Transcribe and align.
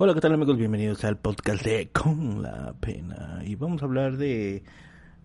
Hola, 0.00 0.14
¿qué 0.14 0.20
tal 0.20 0.32
amigos? 0.32 0.56
Bienvenidos 0.56 1.02
al 1.02 1.18
podcast 1.18 1.64
de 1.64 1.88
Con 1.88 2.40
la 2.40 2.72
Pena. 2.78 3.42
Y 3.44 3.56
vamos 3.56 3.82
a 3.82 3.86
hablar 3.86 4.16
de, 4.16 4.62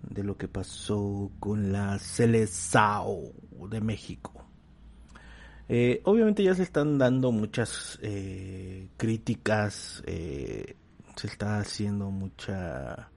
de 0.02 0.24
lo 0.24 0.36
que 0.36 0.48
pasó 0.48 1.30
con 1.40 1.72
la 1.72 2.00
Celesao 2.00 3.34
de 3.70 3.80
México. 3.82 4.48
Eh, 5.70 6.02
obviamente 6.06 6.44
ya 6.44 6.56
se 6.56 6.64
están 6.64 6.98
dando 6.98 7.32
muchas 7.32 8.00
eh, 8.02 8.88
críticas, 8.98 10.02
eh, 10.08 10.76
se 11.18 11.28
está 11.28 11.60
haciendo 11.60 12.10
mucha... 12.10 13.12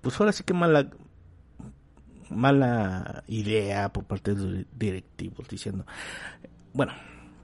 pues 0.00 0.18
ahora 0.18 0.32
sí 0.32 0.44
que 0.44 0.54
mala, 0.54 0.88
mala 2.30 3.22
idea 3.26 3.92
por 3.92 4.04
parte 4.04 4.34
de 4.34 4.42
los 4.42 4.66
directivos 4.78 5.46
diciendo, 5.46 5.84
bueno, 6.72 6.94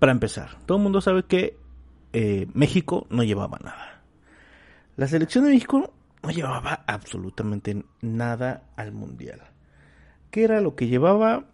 para 0.04 0.12
empezar, 0.12 0.58
todo 0.66 0.76
el 0.76 0.84
mundo 0.84 1.00
sabe 1.00 1.24
que 1.24 1.56
eh, 2.12 2.46
México 2.52 3.06
no 3.08 3.22
llevaba 3.24 3.58
nada. 3.64 4.02
La 4.97 5.08
selección 5.08 5.44
de 5.44 5.52
México 5.52 5.94
no 6.22 6.28
llevaba 6.28 6.84
absolutamente 6.86 7.86
nada 8.02 8.64
al 8.77 8.92
Mundial. 8.92 9.41
¿Qué 10.30 10.44
era 10.44 10.60
lo 10.60 10.77
que 10.77 10.88
llevaba? 10.88 11.47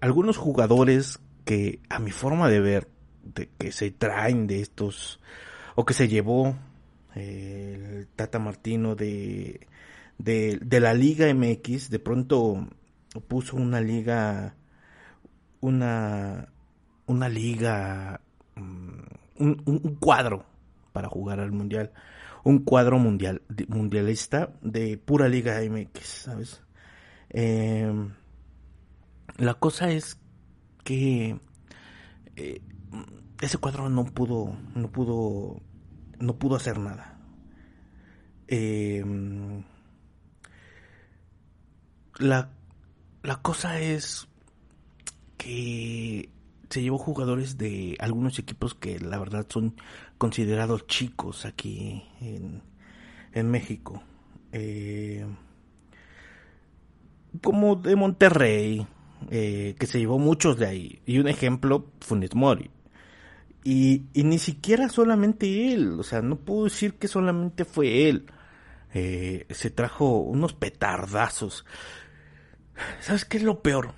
Algunos 0.00 0.38
jugadores 0.38 1.20
que 1.44 1.80
a 1.90 1.98
mi 1.98 2.10
forma 2.10 2.48
de 2.48 2.60
ver, 2.60 2.88
que 3.58 3.70
se 3.70 3.90
traen 3.90 4.46
de 4.46 4.62
estos, 4.62 5.20
o 5.74 5.84
que 5.84 5.92
se 5.92 6.08
llevó 6.08 6.56
eh, 7.14 7.98
el 7.98 8.06
Tata 8.06 8.38
Martino 8.38 8.94
de, 8.94 9.68
de, 10.16 10.58
de 10.58 10.80
la 10.80 10.94
Liga 10.94 11.26
MX, 11.34 11.90
de 11.90 11.98
pronto 11.98 12.66
puso 13.28 13.56
una 13.56 13.82
liga, 13.82 14.56
una, 15.60 16.48
una 17.06 17.28
liga, 17.28 18.20
mm, 18.56 19.00
un, 19.38 19.96
cuadro 20.00 20.44
para 20.92 21.08
jugar 21.08 21.40
al 21.40 21.52
mundial, 21.52 21.92
un 22.44 22.60
cuadro 22.60 22.98
mundial, 22.98 23.42
mundialista 23.68 24.52
de 24.62 24.98
pura 24.98 25.28
liga 25.28 25.60
MX, 25.62 26.06
¿sabes? 26.06 26.62
Em, 27.30 28.12
la 29.36 29.54
cosa 29.54 29.90
es 29.90 30.18
que 30.84 31.38
eh, 32.36 32.60
ese 33.40 33.58
cuadro 33.58 33.88
no 33.88 34.04
pudo, 34.04 34.56
no 34.74 34.90
pudo, 34.90 35.60
no 36.18 36.38
pudo 36.38 36.56
hacer 36.56 36.78
nada. 36.78 37.18
Em, 38.46 39.64
la, 42.18 42.50
la 43.22 43.36
cosa 43.42 43.80
es 43.80 44.28
que 45.36 46.28
se 46.68 46.82
llevó 46.82 46.98
jugadores 46.98 47.58
de 47.58 47.96
algunos 48.00 48.38
equipos 48.38 48.74
que 48.74 48.98
la 48.98 49.18
verdad 49.18 49.46
son 49.48 49.74
considerados 50.18 50.86
chicos 50.86 51.44
aquí 51.44 52.04
en, 52.20 53.50
México. 53.50 54.02
Eh, 54.52 55.26
como 57.40 57.76
de 57.76 57.96
Monterrey, 57.96 58.86
eh, 59.30 59.74
que 59.78 59.86
se 59.86 59.98
llevó 59.98 60.18
muchos 60.18 60.58
de 60.58 60.66
ahí. 60.66 61.02
Y 61.06 61.18
un 61.18 61.28
ejemplo, 61.28 61.86
Funes 62.00 62.34
Mori. 62.34 62.70
Y, 63.64 64.02
ni 64.14 64.38
siquiera 64.38 64.90
solamente 64.90 65.72
él, 65.72 65.98
o 65.98 66.02
sea, 66.02 66.20
no 66.20 66.36
puedo 66.36 66.64
decir 66.64 66.94
que 66.94 67.08
solamente 67.08 67.64
fue 67.64 68.08
él. 68.08 68.26
Eh, 68.92 69.46
se 69.50 69.70
trajo 69.70 70.18
unos 70.18 70.52
petardazos. 70.52 71.64
¿Sabes 73.00 73.24
qué 73.24 73.38
es 73.38 73.42
lo 73.42 73.62
peor? 73.62 73.94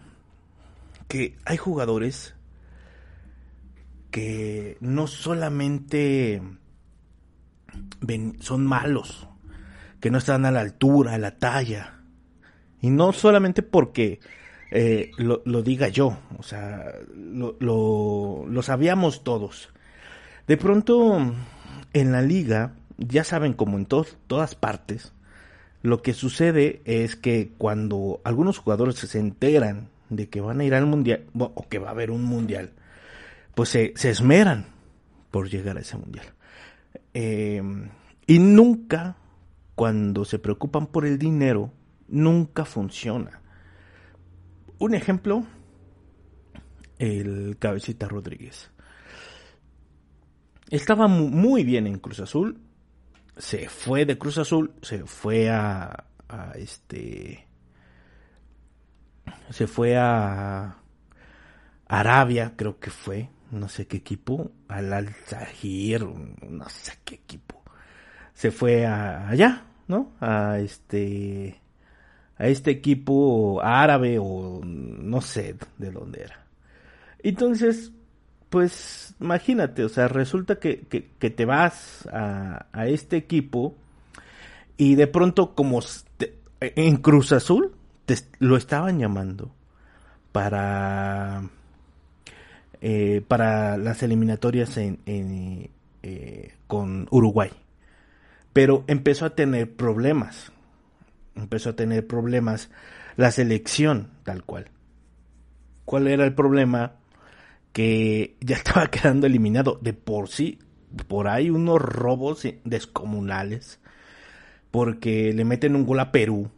Que 1.08 1.36
hay 1.44 1.56
jugadores 1.56 2.35
que 4.16 4.78
no 4.80 5.08
solamente 5.08 6.40
son 8.40 8.64
malos, 8.64 9.28
que 10.00 10.10
no 10.10 10.16
están 10.16 10.46
a 10.46 10.50
la 10.50 10.62
altura, 10.62 11.12
a 11.12 11.18
la 11.18 11.36
talla, 11.36 12.00
y 12.80 12.88
no 12.88 13.12
solamente 13.12 13.60
porque 13.60 14.20
eh, 14.70 15.10
lo, 15.18 15.42
diga 15.62 15.88
yo, 15.88 16.16
o 16.38 16.42
sea, 16.42 16.94
lo, 17.14 17.58
lo, 17.60 18.62
sabíamos 18.62 19.22
todos. 19.22 19.68
De 20.46 20.56
pronto, 20.56 21.34
en 21.92 22.12
la 22.12 22.22
liga, 22.22 22.72
ya 22.96 23.22
saben 23.22 23.52
como 23.52 23.76
en 23.76 23.84
todas 23.84 24.54
partes, 24.54 25.12
lo 25.82 26.00
que 26.00 26.14
sucede 26.14 26.80
es 26.86 27.16
que 27.16 27.52
cuando 27.58 28.22
algunos 28.24 28.56
jugadores 28.56 28.94
se 28.94 29.18
enteran 29.18 29.90
de 30.08 30.30
que 30.30 30.40
van 30.40 30.60
a 30.60 30.64
ir 30.64 30.74
al 30.74 30.86
mundial, 30.86 31.26
o 31.38 31.68
que 31.68 31.78
va 31.78 31.88
a 31.88 31.90
haber 31.90 32.10
un 32.10 32.24
mundial, 32.24 32.72
pues 33.56 33.70
se, 33.70 33.94
esmeran 33.94 34.66
por 35.30 35.48
llegar 35.48 35.78
a 35.78 35.80
ese 35.80 35.96
mundial. 35.96 36.26
Eh, 37.14 37.62
y 38.26 38.38
nunca, 38.38 39.16
cuando 39.74 40.26
se 40.26 40.38
preocupan 40.38 40.88
por 40.88 41.06
el 41.06 41.18
dinero, 41.18 41.72
nunca 42.06 42.66
funciona. 42.66 43.40
Un 44.78 44.94
ejemplo, 44.94 45.46
el 46.98 47.56
cabecita 47.58 48.06
Rodríguez. 48.06 48.70
Estaba 50.68 51.08
muy 51.08 51.64
bien 51.64 51.86
en 51.86 51.98
Cruz 51.98 52.20
Azul, 52.20 52.60
se 53.38 53.70
fue 53.70 54.04
de 54.04 54.18
Cruz 54.18 54.36
Azul, 54.36 54.74
se 54.82 55.06
fue 55.06 55.48
a, 55.48 56.04
a 56.28 56.52
este, 56.56 57.48
se 59.48 59.66
fue 59.66 59.96
a 59.96 60.76
Arabia, 61.88 62.52
creo 62.54 62.78
que 62.78 62.90
fue, 62.90 63.30
no 63.50 63.68
sé 63.68 63.86
qué 63.86 63.98
equipo, 63.98 64.50
al 64.68 64.92
Al 64.92 65.08
Zahir, 65.26 66.04
no 66.04 66.68
sé 66.68 66.92
qué 67.04 67.16
equipo. 67.16 67.62
Se 68.34 68.50
fue 68.50 68.86
allá, 68.86 69.64
¿no? 69.88 70.12
A 70.20 70.58
este 70.58 71.60
a 72.38 72.48
este 72.48 72.70
equipo 72.70 73.62
árabe 73.62 74.18
o 74.20 74.60
no 74.62 75.20
sé 75.22 75.56
de 75.78 75.90
dónde 75.90 76.22
era. 76.22 76.44
Entonces, 77.22 77.92
pues 78.50 79.14
imagínate, 79.20 79.84
o 79.84 79.88
sea, 79.88 80.08
resulta 80.08 80.58
que, 80.58 80.80
que, 80.80 81.30
te 81.30 81.44
vas 81.46 82.06
a, 82.12 82.66
a, 82.72 82.88
este 82.88 83.16
equipo 83.16 83.74
y 84.76 84.96
de 84.96 85.06
pronto 85.06 85.54
como 85.54 85.80
en 86.60 86.96
Cruz 86.98 87.32
Azul 87.32 87.74
te, 88.04 88.16
lo 88.38 88.56
estaban 88.56 88.98
llamando 88.98 89.50
para 90.32 91.48
eh, 92.80 93.22
para 93.26 93.76
las 93.76 94.02
eliminatorias 94.02 94.76
en, 94.76 95.00
eh, 96.02 96.54
con 96.66 97.08
Uruguay. 97.10 97.50
Pero 98.52 98.84
empezó 98.86 99.26
a 99.26 99.34
tener 99.34 99.74
problemas. 99.74 100.52
Empezó 101.34 101.70
a 101.70 101.76
tener 101.76 102.06
problemas 102.06 102.70
la 103.16 103.30
selección 103.30 104.10
tal 104.24 104.44
cual. 104.44 104.70
¿Cuál 105.84 106.08
era 106.08 106.24
el 106.24 106.34
problema? 106.34 106.96
Que 107.72 108.36
ya 108.40 108.56
estaba 108.56 108.86
quedando 108.88 109.26
eliminado 109.26 109.78
de 109.82 109.92
por 109.92 110.28
sí. 110.28 110.58
Por 111.08 111.28
ahí 111.28 111.50
unos 111.50 111.80
robos 111.80 112.46
descomunales. 112.64 113.80
Porque 114.70 115.32
le 115.32 115.44
meten 115.44 115.76
un 115.76 115.86
gol 115.86 116.00
a 116.00 116.12
Perú. 116.12 116.50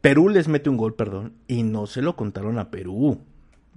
Perú 0.00 0.28
les 0.28 0.48
mete 0.48 0.70
un 0.70 0.76
gol, 0.76 0.94
perdón. 0.94 1.34
Y 1.48 1.62
no 1.62 1.86
se 1.86 2.02
lo 2.02 2.16
contaron 2.16 2.58
a 2.58 2.70
Perú. 2.70 3.20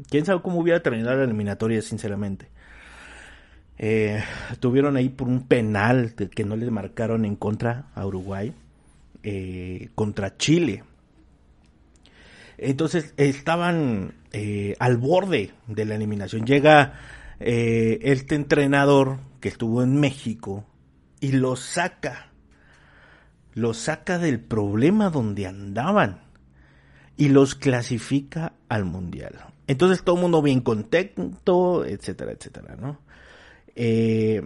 Quién 0.07 0.25
sabe 0.25 0.41
cómo 0.41 0.59
hubiera 0.59 0.81
terminado 0.81 1.17
la 1.17 1.23
eliminatoria, 1.23 1.81
sinceramente. 1.81 2.47
Eh, 3.77 4.21
tuvieron 4.59 4.97
ahí 4.97 5.09
por 5.09 5.27
un 5.27 5.47
penal 5.47 6.13
que 6.13 6.43
no 6.43 6.55
les 6.55 6.69
marcaron 6.69 7.25
en 7.25 7.35
contra 7.35 7.87
a 7.95 8.05
Uruguay, 8.05 8.53
eh, 9.23 9.89
contra 9.95 10.37
Chile. 10.37 10.83
Entonces 12.57 13.13
estaban 13.15 14.15
eh, 14.33 14.75
al 14.79 14.97
borde 14.97 15.51
de 15.67 15.85
la 15.85 15.95
eliminación. 15.95 16.45
Llega 16.45 16.93
este 17.39 18.35
entrenador 18.35 19.19
que 19.39 19.47
estuvo 19.47 19.81
en 19.81 19.97
México 19.97 20.65
y 21.21 21.31
lo 21.31 21.55
saca. 21.55 22.31
Lo 23.53 23.73
saca 23.73 24.17
del 24.19 24.41
problema 24.41 25.09
donde 25.09 25.47
andaban 25.47 26.19
y 27.15 27.29
los 27.29 27.55
clasifica 27.55 28.53
al 28.67 28.83
mundial. 28.83 29.35
Entonces 29.69 30.04
todo 30.04 30.16
el 30.16 30.24
mundo 30.24 30.42
bien 30.42 30.62
contento, 30.62 31.86
etcétera, 31.86 32.31
etcétera, 32.31 32.75
¿no? 32.75 33.00
Eh, 33.75 34.42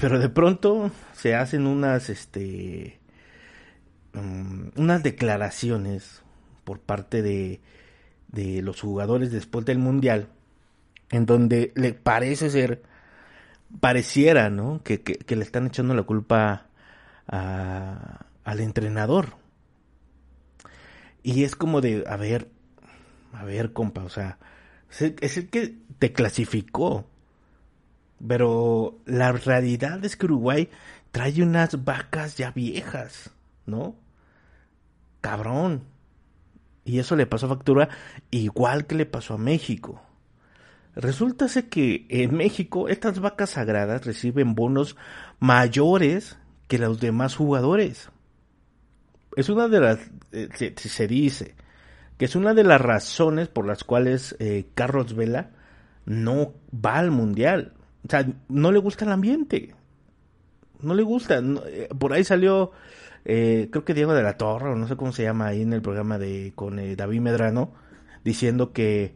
pero 0.00 0.18
de 0.18 0.30
pronto 0.30 0.90
se 1.12 1.34
hacen 1.34 1.66
unas, 1.66 2.08
este, 2.08 2.98
mm, 4.14 4.68
unas 4.76 5.02
declaraciones 5.02 6.22
por 6.64 6.80
parte 6.80 7.20
de, 7.20 7.60
de 8.28 8.62
los 8.62 8.80
jugadores 8.80 9.30
después 9.30 9.66
del 9.66 9.78
mundial, 9.78 10.28
en 11.10 11.26
donde 11.26 11.74
le 11.76 11.92
parece 11.92 12.48
ser, 12.48 12.82
pareciera, 13.80 14.48
¿no? 14.48 14.82
Que, 14.82 15.02
que, 15.02 15.36
le 15.36 15.44
están 15.44 15.66
echando 15.66 15.92
la 15.92 16.04
culpa 16.04 16.68
al 17.26 18.60
entrenador. 18.60 19.34
Y 21.22 21.44
es 21.44 21.54
como 21.54 21.82
de, 21.82 22.04
a 22.08 22.16
ver, 22.16 22.48
a 23.34 23.44
ver, 23.44 23.74
compa, 23.74 24.02
o 24.04 24.08
sea, 24.08 24.38
es 25.00 25.36
el 25.36 25.48
que 25.48 25.74
te 25.98 26.12
clasificó. 26.12 27.06
Pero 28.26 28.98
la 29.06 29.32
realidad 29.32 30.04
es 30.04 30.16
que 30.16 30.26
Uruguay 30.26 30.68
trae 31.10 31.42
unas 31.42 31.84
vacas 31.84 32.36
ya 32.36 32.50
viejas, 32.50 33.30
¿no? 33.66 33.96
Cabrón. 35.20 35.84
Y 36.84 36.98
eso 36.98 37.16
le 37.16 37.26
pasó 37.26 37.46
a 37.46 37.50
factura 37.50 37.88
igual 38.30 38.86
que 38.86 38.94
le 38.94 39.06
pasó 39.06 39.34
a 39.34 39.38
México. 39.38 40.02
Resulta 40.96 41.46
que 41.68 42.06
en 42.08 42.36
México 42.36 42.88
estas 42.88 43.18
vacas 43.20 43.50
sagradas 43.50 44.04
reciben 44.04 44.54
bonos 44.54 44.96
mayores 45.40 46.38
que 46.68 46.78
los 46.78 47.00
demás 47.00 47.34
jugadores. 47.34 48.10
Es 49.36 49.48
una 49.48 49.68
de 49.68 49.80
las, 49.80 49.98
eh, 50.32 50.48
se, 50.76 51.08
dice, 51.08 51.56
que 52.18 52.24
es 52.24 52.36
una 52.36 52.54
de 52.54 52.64
las 52.64 52.80
razones 52.80 53.48
por 53.48 53.66
las 53.66 53.84
cuales 53.84 54.36
eh, 54.38 54.66
Carlos 54.74 55.14
Vela 55.14 55.50
no 56.06 56.54
va 56.74 56.98
al 56.98 57.10
Mundial. 57.10 57.72
O 58.06 58.10
sea, 58.10 58.26
no 58.48 58.72
le 58.72 58.78
gusta 58.78 59.04
el 59.04 59.12
ambiente. 59.12 59.74
No 60.80 60.94
le 60.94 61.02
gusta. 61.02 61.38
Eh, 61.66 61.88
por 61.98 62.12
ahí 62.12 62.24
salió, 62.24 62.72
eh, 63.24 63.68
creo 63.70 63.84
que 63.84 63.94
Diego 63.94 64.14
de 64.14 64.22
la 64.22 64.36
Torre, 64.36 64.70
o 64.70 64.76
no 64.76 64.86
sé 64.86 64.96
cómo 64.96 65.12
se 65.12 65.22
llama 65.22 65.46
ahí 65.46 65.62
en 65.62 65.72
el 65.72 65.82
programa 65.82 66.18
de 66.18 66.52
con 66.54 66.78
eh, 66.78 66.96
David 66.96 67.20
Medrano, 67.20 67.72
diciendo 68.22 68.72
que, 68.72 69.14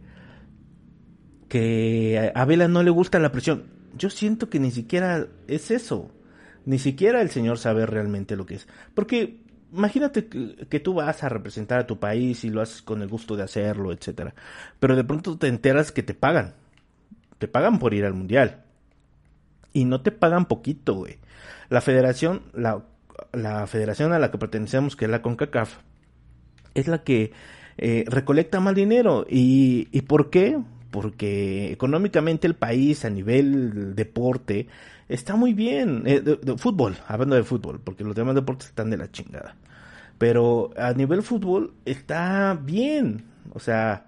que 1.48 2.32
a 2.34 2.44
Vela 2.44 2.68
no 2.68 2.82
le 2.82 2.90
gusta 2.90 3.18
la 3.18 3.32
presión. 3.32 3.64
Yo 3.96 4.10
siento 4.10 4.48
que 4.48 4.60
ni 4.60 4.70
siquiera 4.70 5.26
es 5.46 5.70
eso. 5.70 6.10
Ni 6.64 6.78
siquiera 6.78 7.20
el 7.22 7.30
señor 7.30 7.58
sabe 7.58 7.86
realmente 7.86 8.36
lo 8.36 8.46
que 8.46 8.56
es. 8.56 8.68
Porque 8.94 9.40
imagínate 9.72 10.26
que, 10.26 10.80
tú 10.80 10.94
vas 10.94 11.22
a 11.22 11.28
representar 11.28 11.80
a 11.80 11.86
tu 11.86 11.98
país 11.98 12.44
y 12.44 12.50
lo 12.50 12.60
haces 12.60 12.82
con 12.82 13.02
el 13.02 13.08
gusto 13.08 13.36
de 13.36 13.42
hacerlo, 13.42 13.92
etcétera. 13.92 14.34
Pero 14.78 14.96
de 14.96 15.04
pronto 15.04 15.38
te 15.38 15.48
enteras 15.48 15.92
que 15.92 16.02
te 16.02 16.14
pagan. 16.14 16.54
Te 17.38 17.48
pagan 17.48 17.78
por 17.78 17.94
ir 17.94 18.04
al 18.04 18.14
mundial. 18.14 18.64
Y 19.72 19.84
no 19.84 20.00
te 20.00 20.10
pagan 20.10 20.46
poquito, 20.46 20.94
güey. 20.94 21.18
La 21.68 21.80
federación, 21.80 22.42
la, 22.54 22.82
la 23.32 23.66
federación 23.66 24.12
a 24.12 24.18
la 24.18 24.30
que 24.30 24.38
pertenecemos, 24.38 24.96
que 24.96 25.04
es 25.04 25.10
la 25.10 25.22
CONCACAF, 25.22 25.76
es 26.74 26.88
la 26.88 27.02
que 27.04 27.32
eh, 27.76 28.04
recolecta 28.08 28.60
más 28.60 28.74
dinero. 28.74 29.26
¿Y, 29.28 29.88
¿Y 29.92 30.02
por 30.02 30.30
qué? 30.30 30.58
Porque 30.90 31.70
económicamente 31.70 32.46
el 32.46 32.54
país 32.54 33.04
a 33.04 33.10
nivel 33.10 33.94
deporte 33.94 34.68
está 35.08 35.36
muy 35.36 35.54
bien. 35.54 36.02
Eh, 36.06 36.20
de, 36.20 36.58
fútbol, 36.58 36.96
hablando 37.06 37.36
de 37.36 37.44
fútbol, 37.44 37.80
porque 37.82 38.04
los 38.04 38.14
demás 38.14 38.34
deportes 38.34 38.68
están 38.68 38.90
de 38.90 38.96
la 38.96 39.10
chingada. 39.10 39.56
Pero 40.18 40.70
a 40.76 40.92
nivel 40.92 41.22
fútbol 41.22 41.74
está 41.84 42.58
bien. 42.60 43.24
O 43.52 43.60
sea, 43.60 44.06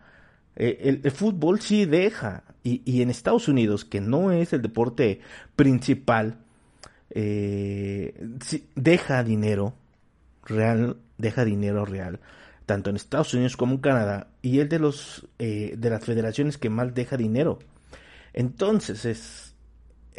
eh, 0.56 1.00
el, 1.02 1.10
fútbol 1.10 1.60
sí 1.60 1.84
deja. 1.84 2.44
Y, 2.62 2.82
y, 2.84 3.02
en 3.02 3.10
Estados 3.10 3.48
Unidos, 3.48 3.84
que 3.84 4.00
no 4.00 4.32
es 4.32 4.52
el 4.52 4.60
deporte 4.60 5.20
principal, 5.56 6.36
eh, 7.10 8.14
deja 8.76 9.24
dinero 9.24 9.74
real, 10.44 10.96
deja 11.18 11.44
dinero 11.44 11.84
real, 11.84 12.20
tanto 12.66 12.90
en 12.90 12.96
Estados 12.96 13.34
Unidos 13.34 13.56
como 13.56 13.74
en 13.74 13.80
Canadá, 13.80 14.28
y 14.42 14.60
es 14.60 14.68
de 14.68 14.78
los 14.78 15.26
eh, 15.38 15.74
de 15.76 15.90
las 15.90 16.04
federaciones 16.04 16.56
que 16.58 16.70
más 16.70 16.94
deja 16.94 17.16
dinero. 17.16 17.58
Entonces 18.32 19.04
es 19.04 19.49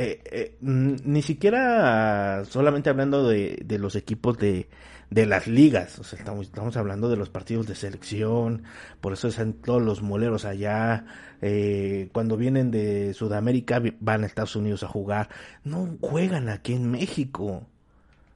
eh, 0.04 0.58
ni 0.62 1.22
siquiera 1.22 2.44
solamente 2.46 2.90
hablando 2.90 3.28
de, 3.28 3.78
los 3.80 3.96
equipos 3.96 4.38
de, 4.38 4.68
de 5.10 5.26
las 5.26 5.48
ligas. 5.48 6.00
O 6.00 6.04
sea, 6.04 6.20
estamos, 6.20 6.48
estamos 6.48 6.78
hablando 6.78 7.10
de 7.10 7.18
los 7.18 7.30
partidos 7.30 7.68
de 7.68 7.76
selección, 7.76 8.64
por 9.00 9.14
eso 9.14 9.28
están 9.28 9.54
todos 9.54 9.82
los 9.82 10.02
moleros 10.02 10.46
allá. 10.46 11.06
Eh, 11.42 12.10
cuando 12.14 12.38
vienen 12.38 12.72
de 12.72 13.14
Sudamérica 13.14 13.82
van 14.00 14.24
a 14.24 14.28
Estados 14.28 14.56
Unidos 14.56 14.84
a 14.84 14.88
jugar. 14.88 15.30
No 15.64 15.98
juegan 16.02 16.50
aquí 16.50 16.74
en 16.74 16.90
México. 16.90 17.68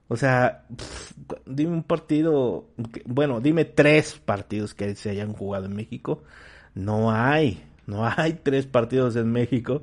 O 0.07 0.17
sea, 0.17 0.65
dime 1.45 1.73
un 1.73 1.83
partido, 1.83 2.67
bueno, 3.05 3.41
dime 3.41 3.65
tres 3.65 4.21
partidos 4.23 4.75
que 4.75 4.95
se 4.95 5.09
hayan 5.09 5.33
jugado 5.33 5.65
en 5.65 5.75
México. 5.75 6.23
No 6.75 7.11
hay, 7.11 7.63
no 7.87 8.05
hay 8.05 8.39
tres 8.41 8.65
partidos 8.65 9.15
en 9.15 9.31
México 9.31 9.81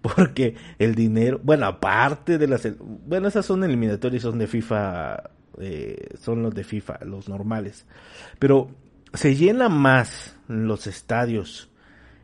porque 0.00 0.56
el 0.78 0.94
dinero, 0.94 1.40
bueno, 1.42 1.66
aparte 1.66 2.38
de 2.38 2.48
las, 2.48 2.68
bueno, 2.78 3.28
esas 3.28 3.46
son 3.46 3.64
eliminatorias, 3.64 4.22
son 4.22 4.38
de 4.38 4.46
FIFA 4.46 5.30
eh, 5.58 6.08
son 6.20 6.42
los 6.42 6.54
de 6.54 6.64
FIFA, 6.64 7.00
los 7.04 7.28
normales. 7.28 7.86
Pero 8.38 8.70
se 9.12 9.36
llena 9.36 9.68
más 9.68 10.36
los 10.48 10.86
estadios 10.86 11.70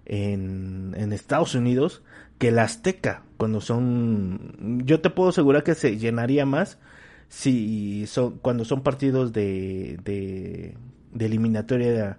en, 0.05 1.13
Estados 1.13 1.55
Unidos 1.55 2.03
que 2.39 2.51
la 2.51 2.63
Azteca, 2.63 3.23
cuando 3.37 3.61
son, 3.61 4.83
yo 4.85 5.01
te 5.01 5.11
puedo 5.11 5.29
asegurar 5.29 5.63
que 5.63 5.75
se 5.75 5.99
llenaría 5.99 6.47
más 6.47 6.79
si 7.29 8.07
son, 8.07 8.39
cuando 8.39 8.65
son 8.65 8.83
partidos 8.83 9.33
de, 9.33 9.99
de, 10.03 10.77
de 11.13 11.27
eliminatoria 11.27 12.19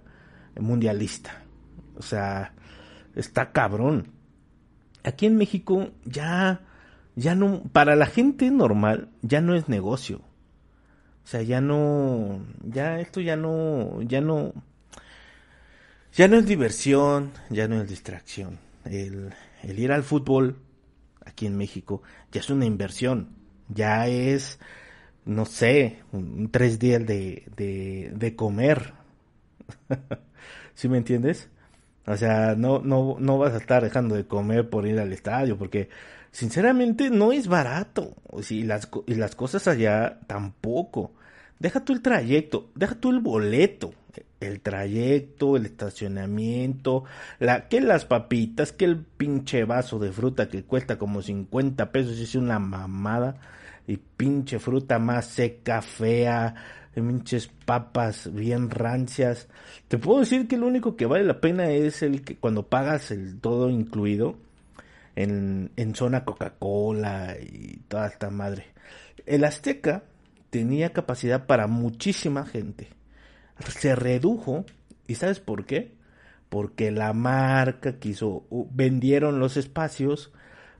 mundialista. 0.58 1.42
O 1.98 2.02
sea, 2.02 2.54
está 3.14 3.52
cabrón. 3.52 4.08
Aquí 5.04 5.26
en 5.26 5.36
México 5.36 5.90
ya, 6.04 6.60
ya 7.16 7.34
no, 7.34 7.62
para 7.72 7.96
la 7.96 8.06
gente 8.06 8.50
normal, 8.50 9.08
ya 9.22 9.40
no 9.40 9.54
es 9.54 9.68
negocio. 9.68 10.22
O 11.24 11.26
sea, 11.26 11.42
ya 11.42 11.60
no, 11.60 12.44
ya 12.64 13.00
esto 13.00 13.20
ya 13.20 13.36
no, 13.36 14.02
ya 14.02 14.20
no, 14.20 14.52
ya 16.12 16.28
no 16.28 16.36
es 16.38 16.46
diversión, 16.46 17.32
ya 17.48 17.68
no 17.68 17.80
es 17.80 17.88
distracción. 17.88 18.58
El, 18.84 19.32
ir 19.62 19.92
al 19.92 20.02
fútbol 20.02 20.58
aquí 21.24 21.46
en 21.46 21.56
México 21.56 22.02
ya 22.32 22.40
es 22.40 22.50
una 22.50 22.66
inversión, 22.66 23.28
ya 23.68 24.08
es, 24.08 24.58
no 25.24 25.44
sé, 25.46 26.00
un, 26.10 26.50
tres 26.50 26.78
días 26.78 27.06
de, 27.06 27.44
de, 27.56 28.12
de 28.14 28.36
comer. 28.36 28.94
¿Sí 30.74 30.88
me 30.88 30.98
entiendes? 30.98 31.48
O 32.06 32.16
sea, 32.16 32.54
no, 32.56 32.80
no, 32.80 33.16
no 33.18 33.38
vas 33.38 33.54
a 33.54 33.58
estar 33.58 33.82
dejando 33.82 34.16
de 34.16 34.26
comer 34.26 34.68
por 34.68 34.86
ir 34.86 34.98
al 34.98 35.12
estadio, 35.12 35.56
porque 35.56 35.88
sinceramente 36.32 37.10
no 37.10 37.32
es 37.32 37.46
barato. 37.46 38.16
Y 38.50 38.64
las, 38.64 38.88
y 39.06 39.14
las 39.14 39.36
cosas 39.36 39.68
allá 39.68 40.18
tampoco. 40.26 41.12
Deja 41.58 41.84
tú 41.84 41.92
el 41.92 42.02
trayecto, 42.02 42.70
deja 42.74 42.96
tú 42.96 43.10
el 43.10 43.20
boleto. 43.20 43.94
El 44.40 44.60
trayecto, 44.60 45.56
el 45.56 45.66
estacionamiento, 45.66 47.04
la, 47.38 47.68
que 47.68 47.80
las 47.80 48.04
papitas, 48.04 48.72
que 48.72 48.84
el 48.84 48.98
pinche 48.98 49.64
vaso 49.64 50.00
de 50.00 50.10
fruta 50.10 50.48
que 50.48 50.64
cuesta 50.64 50.98
como 50.98 51.22
50 51.22 51.92
pesos 51.92 52.18
es 52.18 52.34
una 52.34 52.58
mamada. 52.58 53.36
Y 53.86 53.98
pinche 53.98 54.58
fruta 54.58 54.98
más 54.98 55.26
seca, 55.26 55.80
fea, 55.82 56.54
pinches 56.94 57.48
papas 57.48 58.32
bien 58.32 58.70
rancias. 58.70 59.48
Te 59.88 59.98
puedo 59.98 60.20
decir 60.20 60.48
que 60.48 60.56
lo 60.56 60.66
único 60.66 60.96
que 60.96 61.06
vale 61.06 61.24
la 61.24 61.40
pena 61.40 61.70
es 61.70 62.02
el 62.02 62.22
que 62.22 62.36
cuando 62.36 62.68
pagas 62.68 63.10
el 63.10 63.40
todo 63.40 63.70
incluido 63.70 64.36
en, 65.16 65.70
en 65.76 65.94
zona 65.94 66.24
Coca-Cola 66.24 67.36
y 67.40 67.78
toda 67.88 68.08
esta 68.08 68.30
madre. 68.30 68.66
El 69.26 69.44
Azteca 69.44 70.04
tenía 70.50 70.92
capacidad 70.92 71.46
para 71.46 71.66
muchísima 71.66 72.44
gente. 72.44 72.88
Se 73.68 73.94
redujo, 73.94 74.64
¿y 75.06 75.14
sabes 75.14 75.40
por 75.40 75.64
qué? 75.64 75.94
Porque 76.48 76.90
la 76.90 77.12
marca 77.12 77.98
quiso, 77.98 78.44
vendieron 78.70 79.38
los 79.38 79.56
espacios 79.56 80.32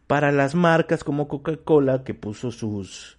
para 0.06 0.32
las 0.32 0.54
marcas 0.54 1.04
como 1.04 1.28
Coca-Cola 1.28 2.04
que 2.04 2.12
puso 2.12 2.50
sus 2.50 3.18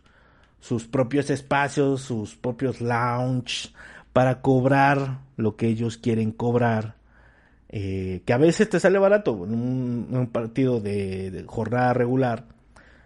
sus 0.64 0.88
propios 0.88 1.30
espacios, 1.30 2.04
sus 2.04 2.38
propios 2.38 2.80
lounge 2.80 3.74
para 4.14 4.40
cobrar 4.40 5.20
lo 5.36 5.58
que 5.58 5.68
ellos 5.68 5.98
quieren 5.98 6.32
cobrar. 6.32 6.96
Eh, 7.68 8.22
que 8.26 8.32
a 8.32 8.38
veces 8.38 8.70
te 8.70 8.80
sale 8.80 8.98
barato 8.98 9.44
en 9.44 9.54
un, 9.54 10.30
partido 10.32 10.80
de, 10.80 11.44
jornada 11.48 11.94
regular, 11.94 12.46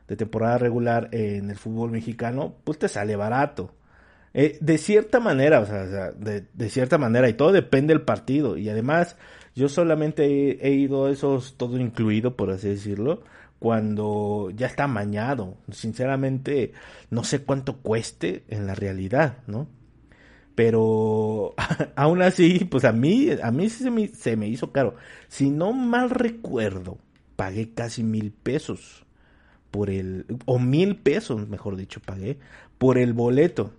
de 0.08 0.16
temporada 0.16 0.60
regular 0.60 1.10
en 1.14 1.50
el 1.50 1.56
fútbol 1.56 1.90
mexicano, 1.90 2.54
pues 2.64 2.78
te 2.78 2.88
sale 2.90 3.16
barato. 3.16 3.74
Eh, 4.36 4.60
de 4.62 4.78
cierta 4.78 5.20
manera, 5.20 5.62
o 5.62 5.66
sea, 5.66 6.12
de, 6.12 6.70
cierta 6.70 7.00
manera, 7.00 7.28
y 7.28 7.34
todo 7.34 7.52
depende 7.52 7.92
del 7.92 8.04
partido. 8.04 8.56
Y 8.56 8.70
además, 8.70 9.18
yo 9.56 9.68
solamente 9.68 10.26
he, 10.26 10.60
he, 10.62 10.74
ido 10.74 11.08
a 11.08 11.10
esos 11.10 11.58
todo 11.58 11.80
incluido, 11.80 12.36
por 12.36 12.52
así 12.52 12.70
decirlo, 12.70 13.24
cuando 13.60 14.52
ya 14.56 14.68
está 14.68 14.86
amañado. 14.86 15.58
Sinceramente, 15.72 16.74
no 17.10 17.24
sé 17.24 17.44
cuánto 17.44 17.78
cueste 17.78 18.44
en 18.50 18.68
la 18.68 18.76
realidad, 18.76 19.40
¿no? 19.48 19.68
Pero 20.56 21.54
aún 21.96 22.22
así, 22.22 22.66
pues 22.66 22.86
a 22.86 22.92
mí, 22.92 23.30
a 23.42 23.52
mí 23.52 23.70
se 23.70 23.92
me, 23.92 24.08
se 24.08 24.36
me 24.36 24.48
hizo 24.48 24.72
caro. 24.72 24.96
Si 25.28 25.50
no 25.50 25.74
mal 25.74 26.10
recuerdo, 26.10 26.98
pagué 27.36 27.74
casi 27.74 28.04
mil 28.04 28.32
pesos 28.32 29.06
por 29.72 29.90
el, 29.90 30.26
o 30.46 30.60
mil 30.60 30.98
pesos, 30.98 31.48
mejor 31.48 31.76
dicho, 31.76 32.00
pagué 32.00 32.40
por 32.78 32.98
el 32.98 33.14
boleto. 33.14 33.74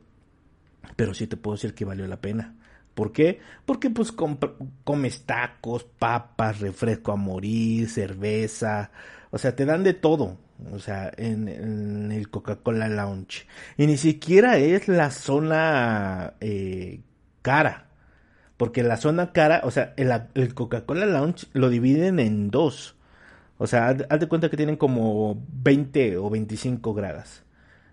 Pero 0.97 1.15
sí 1.15 1.27
te 1.27 1.37
puedo 1.37 1.57
decir 1.57 1.75
que 1.75 1.85
valió 1.85 2.07
la 2.07 2.21
pena. 2.21 2.55
¿Por 2.95 3.13
qué? 3.13 3.41
Porque 3.65 3.91
pues 3.91 4.13
comes 4.13 5.23
tacos, 5.23 5.85
papas, 5.85 6.61
refresco 6.61 7.13
a 7.13 7.17
morir, 7.17 7.89
cerveza, 7.89 8.91
o 9.31 9.39
sea, 9.39 9.55
te 9.57 9.65
dan 9.65 9.85
de 9.85 9.95
todo, 9.95 10.39
o 10.73 10.79
sea, 10.79 11.11
en, 11.17 12.13
el 12.13 12.31
Coca-Cola 12.31 12.89
Lounge. 12.89 13.47
Y 13.77 13.87
ni 13.87 13.97
siquiera 13.97 14.59
es 14.59 14.89
la 14.89 15.11
zona 15.11 16.35
eh, 16.41 17.01
cara, 17.43 17.89
porque 18.57 18.83
la 18.83 18.97
zona 18.97 19.33
cara, 19.33 19.61
o 19.65 19.71
sea, 19.71 19.95
el, 19.97 20.13
el 20.35 20.55
Coca-Cola 20.55 21.07
Lounge 21.07 21.47
lo 21.53 21.69
dividen 21.71 22.19
en 22.19 22.51
dos. 22.51 22.97
O 23.59 23.67
sea, 23.67 23.89
haz, 23.89 24.21
de 24.21 24.29
cuenta 24.29 24.49
que 24.49 24.57
tienen 24.57 24.77
como 24.77 25.43
20 25.53 26.17
o 26.19 26.31
25 26.31 26.95
gradas. 26.95 27.45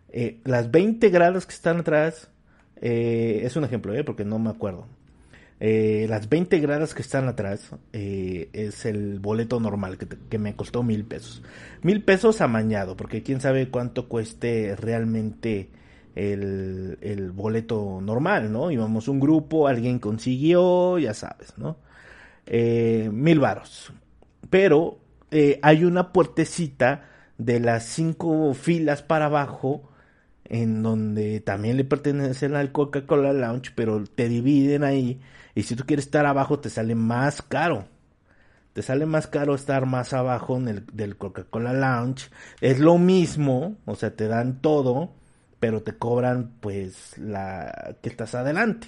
Eh, 0.10 0.40
las 0.46 0.72
20 0.72 1.10
gradas 1.10 1.46
que 1.46 1.54
están 1.54 1.80
atrás 1.80 2.30
eh, 2.82 3.42
es 3.44 3.56
un 3.56 3.64
ejemplo, 3.64 3.94
¿eh? 3.94 4.04
porque 4.04 4.26
no 4.26 4.40
me 4.40 4.52
acuerdo. 4.52 4.88
Eh, 5.60 6.06
las 6.10 6.28
20 6.28 6.60
gradas 6.60 6.94
que 6.94 7.02
están 7.02 7.28
atrás 7.30 7.72
eh, 7.94 8.50
es 8.52 8.86
el 8.86 9.20
boleto 9.20 9.60
normal 9.60 9.98
que, 9.98 10.38
me 10.38 10.56
costó 10.56 10.84
mil 10.84 11.06
pesos. 11.06 11.44
Mil 11.82 12.04
pesos 12.04 12.42
amañado, 12.42 12.98
porque 12.98 13.24
quién 13.24 13.40
sabe 13.42 13.70
cuánto 13.70 14.10
cueste 14.10 14.76
realmente 14.76 15.70
el, 16.16 16.98
el 17.02 17.32
boleto 17.32 18.00
normal, 18.02 18.52
¿no? 18.52 18.72
Íbamos 18.72 19.08
un 19.08 19.20
grupo, 19.20 19.68
alguien 19.68 20.00
consiguió, 20.00 20.98
ya 21.00 21.14
sabes, 21.14 21.58
¿no? 21.58 21.78
mil 22.48 23.40
varos. 23.40 23.92
Pero 24.50 25.00
hay 25.62 25.84
una 25.84 26.14
puertecita 26.14 27.10
de 27.38 27.60
las 27.60 27.86
cinco 27.86 28.54
filas 28.54 29.02
para 29.02 29.26
abajo 29.26 29.90
en 30.46 30.84
donde 30.84 31.40
también 31.40 31.78
le 31.78 31.84
pertenecen 31.84 32.56
al 32.56 32.72
Coca-Cola 32.72 33.34
Lounge, 33.34 33.72
pero 33.76 34.04
te 34.04 34.30
dividen 34.30 34.84
ahí. 34.84 35.20
Y 35.56 35.64
si 35.64 35.76
tú 35.76 35.86
quieres 35.86 36.06
estar 36.06 36.26
abajo, 36.26 36.60
te 36.60 36.70
sale 36.70 36.94
más 36.96 37.42
caro. 37.42 37.88
Te 38.74 38.82
sale 38.82 39.06
más 39.06 39.28
caro 39.28 39.56
estar 39.56 39.86
más 39.86 40.14
abajo 40.14 40.58
en 40.58 40.68
el, 40.68 40.86
del 40.92 41.18
Coca-Cola 41.18 41.74
Lounge. 41.74 42.30
Es 42.60 42.80
lo 42.80 42.98
mismo, 42.98 43.78
o 43.86 43.96
sea, 43.96 44.14
te 44.16 44.28
dan 44.28 44.62
todo, 44.62 45.14
pero 45.62 45.82
te 45.82 45.98
cobran 45.98 46.52
pues 46.60 47.18
la 47.18 47.96
que 48.02 48.10
estás 48.10 48.36
adelante. 48.36 48.88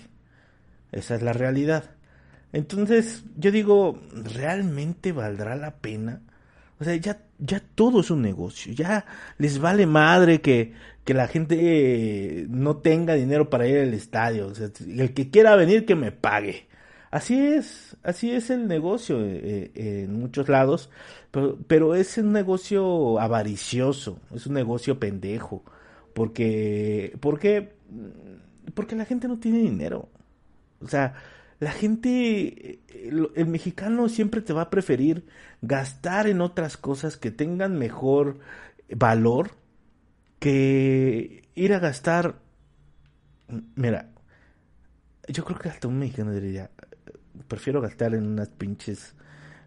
Esa 0.91 1.15
es 1.15 1.21
la 1.21 1.31
realidad. 1.33 1.85
Entonces, 2.51 3.23
yo 3.37 3.51
digo, 3.51 4.01
¿realmente 4.13 5.13
valdrá 5.13 5.55
la 5.55 5.77
pena? 5.77 6.21
O 6.79 6.83
sea, 6.83 6.95
ya, 6.95 7.19
ya 7.39 7.59
todo 7.59 8.01
es 8.01 8.11
un 8.11 8.21
negocio. 8.21 8.73
Ya 8.73 9.05
les 9.37 9.59
vale 9.59 9.85
madre 9.87 10.41
que, 10.41 10.73
que 11.03 11.13
la 11.13 11.27
gente 11.27 11.57
eh, 11.59 12.45
no 12.49 12.77
tenga 12.77 13.15
dinero 13.15 13.49
para 13.49 13.67
ir 13.67 13.79
al 13.79 13.93
estadio. 13.93 14.47
O 14.47 14.55
sea, 14.55 14.69
el 14.85 15.13
que 15.13 15.29
quiera 15.29 15.55
venir, 15.55 15.85
que 15.85 15.95
me 15.95 16.11
pague. 16.11 16.67
Así 17.09 17.39
es, 17.39 17.95
así 18.03 18.31
es 18.31 18.49
el 18.49 18.67
negocio 18.67 19.21
eh, 19.23 19.71
eh, 19.73 20.03
en 20.03 20.19
muchos 20.19 20.49
lados, 20.49 20.89
pero, 21.31 21.57
pero, 21.67 21.95
es 21.95 22.17
un 22.17 22.33
negocio 22.33 23.17
avaricioso, 23.19 24.19
es 24.35 24.45
un 24.45 24.55
negocio 24.55 24.99
pendejo, 24.99 25.63
porque, 26.13 27.15
porque, 27.21 27.73
porque 28.73 28.95
la 28.97 29.05
gente 29.05 29.29
no 29.29 29.39
tiene 29.39 29.59
dinero. 29.59 30.09
O 30.81 30.87
sea, 30.87 31.15
la 31.59 31.71
gente, 31.71 32.81
el, 32.87 33.47
mexicano 33.47 34.09
siempre 34.09 34.41
te 34.41 34.53
va 34.53 34.63
a 34.63 34.69
preferir 34.69 35.25
gastar 35.61 36.27
en 36.27 36.41
otras 36.41 36.77
cosas 36.77 37.17
que 37.17 37.31
tengan 37.31 37.79
mejor 37.79 38.39
valor 38.95 39.51
que 40.39 41.49
ir 41.55 41.73
a 41.73 41.79
gastar. 41.79 42.35
Mira, 43.75 44.11
yo 45.27 45.43
creo 45.45 45.57
que 45.57 45.69
hasta 45.69 45.87
un 45.87 45.97
mexicano 45.97 46.31
diría, 46.31 46.69
prefiero 47.47 47.81
gastar 47.81 48.13
en 48.13 48.27
unas 48.27 48.49
pinches 48.49 49.15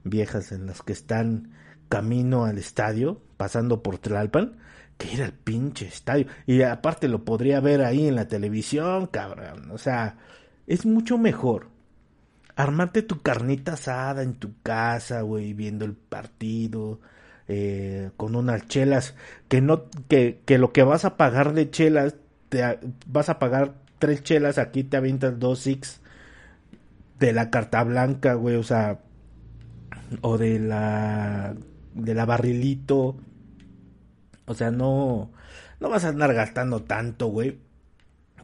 viejas 0.05 0.53
en 0.53 0.67
las 0.67 0.83
que 0.83 0.93
están 0.93 1.53
camino 1.89 2.45
al 2.45 2.59
estadio, 2.59 3.21
pasando 3.37 3.83
por 3.83 3.99
Tlalpan, 3.99 4.59
que 4.97 5.13
ir 5.13 5.25
al 5.25 5.33
pinche 5.33 5.89
estadio. 5.89 6.27
Y 6.47 6.63
aparte 6.63 7.09
lo 7.09 7.25
podría 7.25 7.59
ver 7.59 7.83
ahí 7.83 8.07
en 8.07 8.15
la 8.15 8.29
televisión, 8.29 9.09
cabrón. 9.09 9.73
O 9.73 9.79
sea, 9.79 10.19
es 10.69 10.87
mucho 10.87 11.19
mejor 11.19 11.80
armarte 12.63 13.03
tu 13.03 13.21
carnita 13.21 13.75
asada 13.75 14.23
en 14.23 14.35
tu 14.35 14.55
casa, 14.63 15.23
güey, 15.23 15.55
viendo 15.55 15.85
el 15.85 15.95
partido, 15.95 17.01
eh, 17.49 18.11
con 18.17 18.37
unas 18.37 18.67
chelas, 18.69 19.15
que 19.49 19.61
no, 19.61 19.85
que, 20.09 20.41
que 20.45 20.59
lo 20.59 20.73
que 20.73 20.83
vas 20.83 21.05
a 21.05 21.17
pagar 21.17 21.53
de 21.55 21.71
chelas, 21.71 22.17
te 22.49 22.79
vas 23.07 23.29
a 23.29 23.39
pagar 23.39 23.75
tres 23.99 24.23
chelas, 24.23 24.59
aquí 24.59 24.85
te 24.85 24.97
avientas 24.97 25.39
dos 25.39 25.61
six 25.61 26.01
de 27.19 27.33
la 27.33 27.51
carta 27.51 27.85
blanca, 27.85 28.35
güey, 28.35 28.57
o 28.57 28.63
sea, 28.63 29.01
o 30.23 30.39
de 30.39 30.59
la, 30.59 31.55
de 31.95 32.15
la 32.15 32.25
barrilito, 32.25 33.17
o 34.47 34.55
sea, 34.55 34.71
no, 34.71 35.31
no 35.81 35.89
vas 35.89 36.05
a 36.05 36.09
andar 36.09 36.35
gastando 36.35 36.83
tanto, 36.83 37.29
güey, 37.29 37.59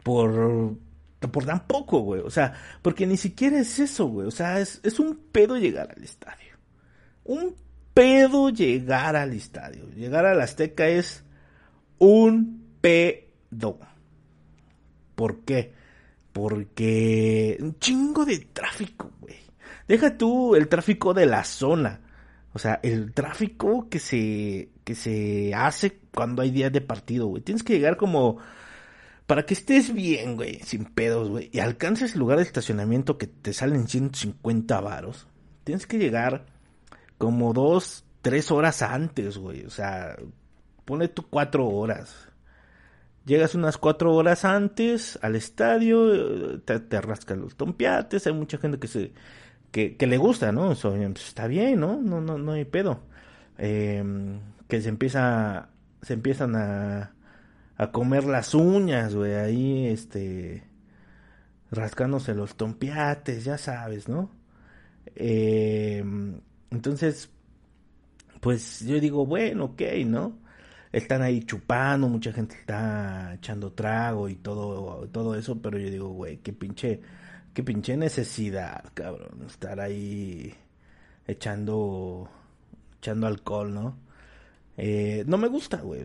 por 0.02 0.76
por 1.20 1.44
tan 1.44 1.66
poco, 1.66 2.00
güey. 2.00 2.20
O 2.20 2.30
sea, 2.30 2.54
porque 2.82 3.06
ni 3.06 3.16
siquiera 3.16 3.58
es 3.58 3.78
eso, 3.78 4.06
güey. 4.06 4.26
O 4.26 4.30
sea, 4.30 4.60
es, 4.60 4.80
es 4.82 5.00
un 5.00 5.16
pedo 5.32 5.56
llegar 5.56 5.92
al 5.96 6.02
estadio. 6.02 6.56
Un 7.24 7.56
pedo 7.94 8.50
llegar 8.50 9.16
al 9.16 9.32
estadio. 9.32 9.88
Llegar 9.90 10.26
al 10.26 10.40
Azteca 10.40 10.86
es 10.86 11.24
un 11.98 12.76
pedo. 12.80 13.80
¿Por 15.14 15.40
qué? 15.40 15.72
Porque 16.32 17.56
un 17.60 17.78
chingo 17.78 18.26
de 18.26 18.38
tráfico, 18.38 19.10
güey. 19.20 19.36
Deja 19.88 20.18
tú 20.18 20.54
el 20.54 20.68
tráfico 20.68 21.14
de 21.14 21.24
la 21.24 21.42
zona. 21.44 22.00
O 22.52 22.58
sea, 22.58 22.80
el 22.82 23.12
tráfico 23.14 23.88
que 23.88 23.98
se, 23.98 24.70
que 24.84 24.94
se 24.94 25.54
hace 25.54 25.98
cuando 26.12 26.42
hay 26.42 26.50
días 26.50 26.72
de 26.72 26.82
partido, 26.82 27.28
güey. 27.28 27.42
Tienes 27.42 27.62
que 27.62 27.72
llegar 27.72 27.96
como 27.96 28.38
para 29.26 29.44
que 29.44 29.54
estés 29.54 29.92
bien, 29.92 30.36
güey, 30.36 30.60
sin 30.60 30.84
pedos, 30.84 31.28
güey, 31.28 31.50
y 31.52 31.60
alcances 31.60 32.14
el 32.14 32.20
lugar 32.20 32.38
de 32.38 32.44
estacionamiento 32.44 33.18
que 33.18 33.26
te 33.26 33.52
salen 33.52 33.88
150 33.88 34.80
varos, 34.80 35.26
tienes 35.64 35.86
que 35.86 35.98
llegar 35.98 36.46
como 37.18 37.52
dos, 37.52 38.04
tres 38.22 38.50
horas 38.50 38.82
antes, 38.82 39.38
güey. 39.38 39.64
O 39.64 39.70
sea, 39.70 40.16
pone 40.84 41.08
tú 41.08 41.26
cuatro 41.28 41.66
horas. 41.66 42.28
Llegas 43.24 43.54
unas 43.56 43.76
cuatro 43.78 44.14
horas 44.14 44.44
antes 44.44 45.18
al 45.22 45.34
estadio, 45.34 46.60
te, 46.60 46.78
te 46.78 47.00
rascan 47.00 47.40
los 47.40 47.56
tompiates, 47.56 48.26
hay 48.26 48.32
mucha 48.32 48.58
gente 48.58 48.78
que 48.78 48.86
se 48.86 49.12
que, 49.72 50.06
le 50.06 50.16
gusta, 50.16 50.52
¿no? 50.52 50.74
Pues, 50.74 51.28
está 51.28 51.46
bien, 51.46 51.80
¿no? 51.80 52.00
No, 52.00 52.20
no, 52.20 52.38
no 52.38 52.52
hay 52.52 52.64
pedo. 52.64 53.00
Em, 53.58 54.40
que 54.68 54.80
se 54.80 54.88
empieza, 54.88 55.68
se 56.02 56.14
empiezan 56.14 56.56
a 56.56 57.12
a 57.76 57.92
comer 57.92 58.24
las 58.24 58.54
uñas, 58.54 59.14
güey, 59.14 59.34
ahí, 59.34 59.86
este, 59.86 60.64
rascándose 61.70 62.34
los 62.34 62.56
tompiates, 62.56 63.44
ya 63.44 63.58
sabes, 63.58 64.08
¿no? 64.08 64.30
Eh, 65.14 66.02
entonces, 66.70 67.30
pues 68.40 68.80
yo 68.80 69.00
digo, 69.00 69.26
bueno, 69.26 69.66
ok, 69.66 69.82
¿no? 70.06 70.38
Están 70.92 71.22
ahí 71.22 71.42
chupando, 71.44 72.08
mucha 72.08 72.32
gente 72.32 72.56
está 72.56 73.34
echando 73.34 73.72
trago 73.72 74.28
y 74.28 74.36
todo, 74.36 75.08
todo 75.08 75.34
eso, 75.34 75.60
pero 75.60 75.78
yo 75.78 75.90
digo, 75.90 76.08
güey, 76.08 76.38
qué 76.38 76.52
pinche, 76.52 77.00
qué 77.54 77.62
pinche 77.62 77.96
necesidad, 77.96 78.84
cabrón, 78.94 79.42
estar 79.46 79.80
ahí 79.80 80.54
echando, 81.26 82.30
echando 82.98 83.26
alcohol, 83.26 83.74
¿no? 83.74 83.98
Eh, 84.78 85.24
no 85.26 85.38
me 85.38 85.48
gusta, 85.48 85.78
güey 85.78 86.04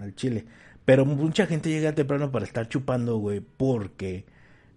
al 0.00 0.14
chile. 0.14 0.44
Pero 0.84 1.04
mucha 1.04 1.46
gente 1.46 1.68
llega 1.68 1.94
temprano 1.94 2.30
para 2.30 2.44
estar 2.44 2.68
chupando, 2.68 3.18
güey, 3.18 3.40
porque 3.40 4.24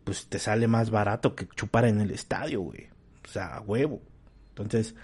pues 0.04 0.28
te 0.28 0.40
sale 0.40 0.68
más 0.68 0.90
barato 0.90 1.36
que 1.36 1.48
chupar 1.48 1.86
en 1.86 2.02
el 2.02 2.12
estadio, 2.12 2.62
güey. 2.62 2.88
O 3.24 3.28
sea, 3.28 3.62
huevo. 3.62 4.02
Entonces 4.50 4.96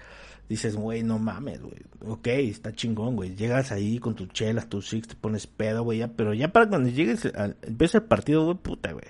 dices, 0.50 0.75
güey, 0.75 1.04
no 1.04 1.20
mames, 1.20 1.62
güey. 1.62 1.82
Ok, 2.01 2.28
está 2.28 2.74
chingón, 2.74 3.16
güey. 3.16 3.36
Llegas 3.36 3.72
ahí 3.72 4.00
con 4.00 4.16
tus 4.16 4.30
chelas, 4.30 4.68
tus 4.68 4.89
six, 4.89 5.08
te 5.08 5.16
pones 5.16 5.48
pedo, 5.48 5.84
güey. 5.84 6.00
Ya, 6.00 6.10
pero 6.10 6.34
ya 6.34 6.51
para 6.51 6.68
cuando 6.68 6.89
llegues, 6.89 7.25
al, 7.25 7.58
empieza 7.62 8.00
el 8.00 8.04
partido, 8.06 8.46
güey, 8.46 8.58
puta, 8.58 8.92
güey. 8.92 9.06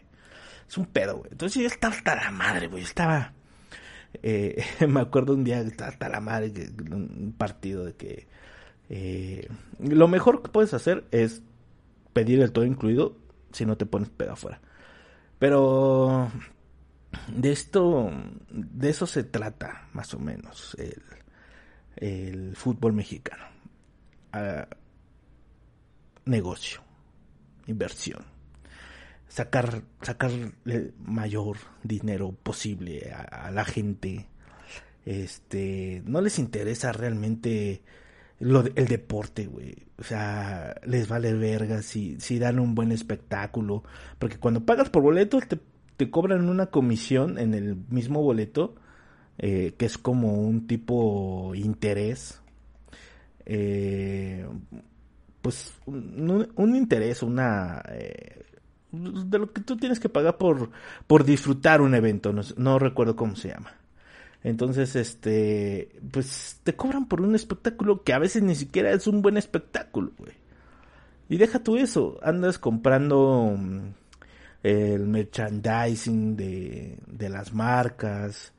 Es 0.68 0.78
un 0.78 0.86
pedo, 0.86 1.18
güey. 1.18 1.32
Entonces 1.32 1.62
yo 1.62 1.68
estaba 1.68 1.96
hasta 1.96 2.16
la 2.16 2.32
madre, 2.32 2.68
güey. 2.68 2.84
Estaba... 2.84 3.34
Eh, 4.22 4.64
me 4.88 5.02
acuerdo 5.02 5.34
un 5.34 5.44
día 5.44 5.62
que 5.62 5.70
estaba 5.70 5.90
hasta 5.90 6.10
la 6.10 6.20
madre, 6.20 6.54
que, 6.54 6.70
un 6.92 7.34
partido 7.38 7.86
de 7.86 7.96
que 7.96 8.28
Eh, 8.90 9.48
lo 9.80 10.08
mejor 10.08 10.42
que 10.42 10.50
puedes 10.50 10.74
hacer 10.74 11.06
es 11.12 11.42
pedir 12.14 12.42
el 12.42 12.52
todo 12.52 12.66
incluido 12.66 13.16
si 13.52 13.66
no 13.66 13.78
te 13.78 13.86
pones 13.86 14.10
pedo 14.10 14.34
afuera. 14.34 14.60
Pero 15.38 16.32
de 17.28 17.52
esto, 17.52 18.12
de 18.50 18.90
eso 18.90 19.08
se 19.08 19.24
trata 19.24 19.88
más 19.94 20.14
o 20.14 20.20
menos 20.20 20.76
el, 21.96 22.56
fútbol 22.56 22.94
mexicano. 22.94 23.46
Ah, 24.32 24.68
negocio, 26.26 26.82
inversión, 27.68 28.24
sacar, 29.28 29.84
el 30.66 30.94
mayor 31.00 31.58
dinero 31.84 32.32
posible 32.32 33.12
a, 33.12 33.52
la 33.52 33.66
gente. 33.66 34.28
Este, 35.06 36.04
no 36.06 36.22
les 36.22 36.38
interesa 36.40 36.92
realmente 36.92 37.82
lo 38.40 38.62
el 38.62 38.88
deporte, 38.88 39.46
güey. 39.48 39.76
O 39.98 40.04
sea, 40.04 40.76
les 40.86 41.08
vale 41.08 41.34
verga 41.34 41.82
si, 41.82 42.20
si 42.20 42.40
dan 42.40 42.60
un 42.60 42.76
buen 42.76 42.92
espectáculo. 42.92 43.84
Porque 44.18 44.38
cuando 44.38 44.66
pagas 44.66 44.90
por 44.90 45.04
boletos 45.04 45.48
te, 45.48 45.60
te 45.98 46.10
cobran 46.10 46.50
una 46.50 46.68
comisión 46.68 47.38
en 47.38 47.54
el 47.54 47.76
mismo 47.90 48.22
boleto. 48.22 48.76
Eh, 49.42 49.76
que 49.78 49.86
es 49.86 49.98
como 49.98 50.34
un 50.34 50.68
tipo 50.68 51.54
interés. 51.56 52.42
Eh, 53.46 54.46
pues 55.42 55.74
un, 55.86 56.76
interés, 56.76 57.24
una... 57.24 57.82
Eh, 57.90 58.44
de 58.92 59.40
lo 59.40 59.54
que 59.54 59.62
tú 59.62 59.78
tienes 59.78 60.00
que 60.00 60.10
pagar 60.10 60.38
por, 60.38 60.72
por 61.08 61.24
disfrutar 61.24 61.80
un 61.80 61.96
evento, 61.96 62.34
no, 62.58 62.80
recuerdo 62.80 63.16
cómo 63.16 63.36
se 63.36 63.50
llama. 63.50 63.72
Entonces, 64.44 64.96
este, 64.96 65.90
pues 66.12 66.60
te 66.64 66.76
cobran 66.76 67.08
por 67.08 67.22
un 67.22 67.36
espectáculo 67.36 68.04
que 68.04 68.14
a 68.14 68.20
veces 68.20 68.42
ni 68.44 68.56
siquiera 68.56 68.92
es 68.92 69.08
un 69.08 69.22
buen 69.22 69.38
espectáculo, 69.38 70.12
güey. 70.18 70.34
Y 71.30 71.38
deja 71.38 71.60
tú 71.60 71.78
eso, 71.78 72.20
andas 72.24 72.58
comprando 72.58 73.54
mm, 73.58 73.80
el 74.64 75.08
merchandising 75.08 76.36
de, 76.36 76.98
de 77.08 77.30
las 77.30 77.54
marcas, 77.54 78.54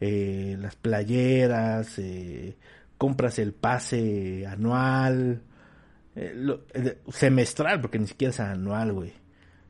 eh, 0.00 0.56
las 0.58 0.76
playeras, 0.76 1.98
eh, 1.98 2.56
compras 2.98 3.38
el 3.38 3.52
pase 3.52 4.46
anual, 4.46 5.42
eh, 6.16 6.98
semestral, 7.10 7.80
porque 7.80 7.98
ni 7.98 8.06
siquiera 8.06 8.30
es 8.30 8.40
anual, 8.40 8.92
güey. 8.92 9.12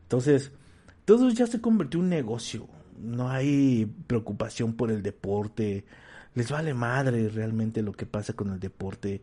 Entonces, 0.02 0.52
todo 1.05 1.29
ya 1.31 1.47
se 1.47 1.61
convirtió 1.61 2.00
en 2.00 2.05
un 2.05 2.11
negocio. 2.11 2.69
No 3.00 3.30
hay 3.30 3.87
preocupación 4.07 4.75
por 4.75 4.90
el 4.90 5.02
deporte. 5.02 5.85
Les 6.35 6.50
vale 6.50 6.75
madre 6.75 7.28
realmente 7.28 7.83
lo 7.83 7.92
que 7.92 8.07
pasa 8.07 8.35
con 8.35 8.52
el 8.52 8.61
deporte. 8.61 9.23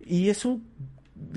Y 0.00 0.28
eso 0.28 0.60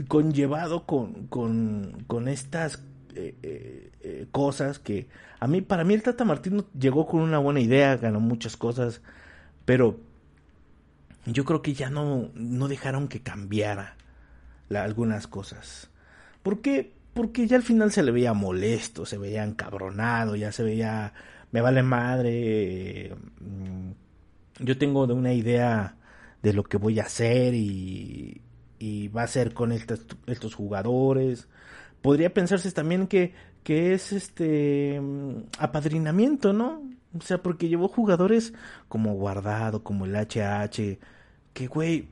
conllevado 0.08 0.86
con, 0.86 1.27
con, 1.27 2.03
con 2.08 2.27
estas 2.27 2.84
eh, 3.15 3.91
eh, 4.01 4.27
cosas 4.31 4.79
que 4.79 5.08
a 5.39 5.48
mí, 5.48 5.62
para 5.62 5.84
mí 5.84 5.93
el 5.93 6.03
Tata 6.03 6.25
Martino 6.25 6.65
llegó 6.77 7.08
con 7.08 7.22
una 7.22 7.39
buena 7.39 7.62
idea, 7.62 7.96
ganó 7.98 8.19
muchas 8.19 8.58
cosas, 8.58 9.01
pero 9.65 10.00
yo 11.25 11.46
creo 11.46 11.62
que 11.62 11.74
ya 11.74 11.89
no, 11.89 12.29
no 12.34 12.67
dejaron 12.67 13.08
que 13.08 13.22
cambiara 13.22 13.96
algunas 14.74 15.27
cosas. 15.27 15.89
¿Por 16.43 16.62
qué? 16.62 16.93
Porque 17.13 17.48
ya 17.48 17.58
al 17.58 17.63
final 17.63 17.91
se 17.91 18.03
le 18.03 18.12
veía 18.12 18.34
molesto, 18.34 19.05
se 19.05 19.17
veía 19.17 19.43
encabronado, 19.43 20.36
ya 20.36 20.51
se 20.51 20.63
veía, 20.63 21.13
me 21.51 21.62
vale 21.62 21.84
madre, 21.84 23.15
mm, 23.39 23.91
yo 24.63 24.77
tengo 24.77 25.03
una 25.06 25.34
idea 25.34 25.98
de 26.41 26.53
lo 26.53 26.63
que 26.63 26.77
voy 26.77 27.00
a 27.00 27.03
hacer 27.03 27.53
y, 27.53 28.41
va 29.15 29.24
a 29.24 29.27
ser 29.27 29.53
con 29.53 29.72
estos, 29.72 30.06
estos 30.27 30.56
jugadores. 30.56 31.48
Podría 32.01 32.34
pensarse 32.34 32.72
también 32.72 33.08
que, 33.08 33.34
que 33.63 33.94
es 33.94 34.13
este 34.13 35.00
mm, 35.02 35.43
apadrinamiento, 35.60 36.54
¿no? 36.54 36.82
O 37.17 37.21
sea, 37.21 37.41
porque 37.41 37.69
llevó 37.69 37.88
jugadores 37.88 38.54
como 38.88 39.13
Guardado, 39.15 39.84
como 39.84 40.06
el 40.06 40.15
HH, 40.15 41.00
que 41.54 41.67
güey, 41.67 42.08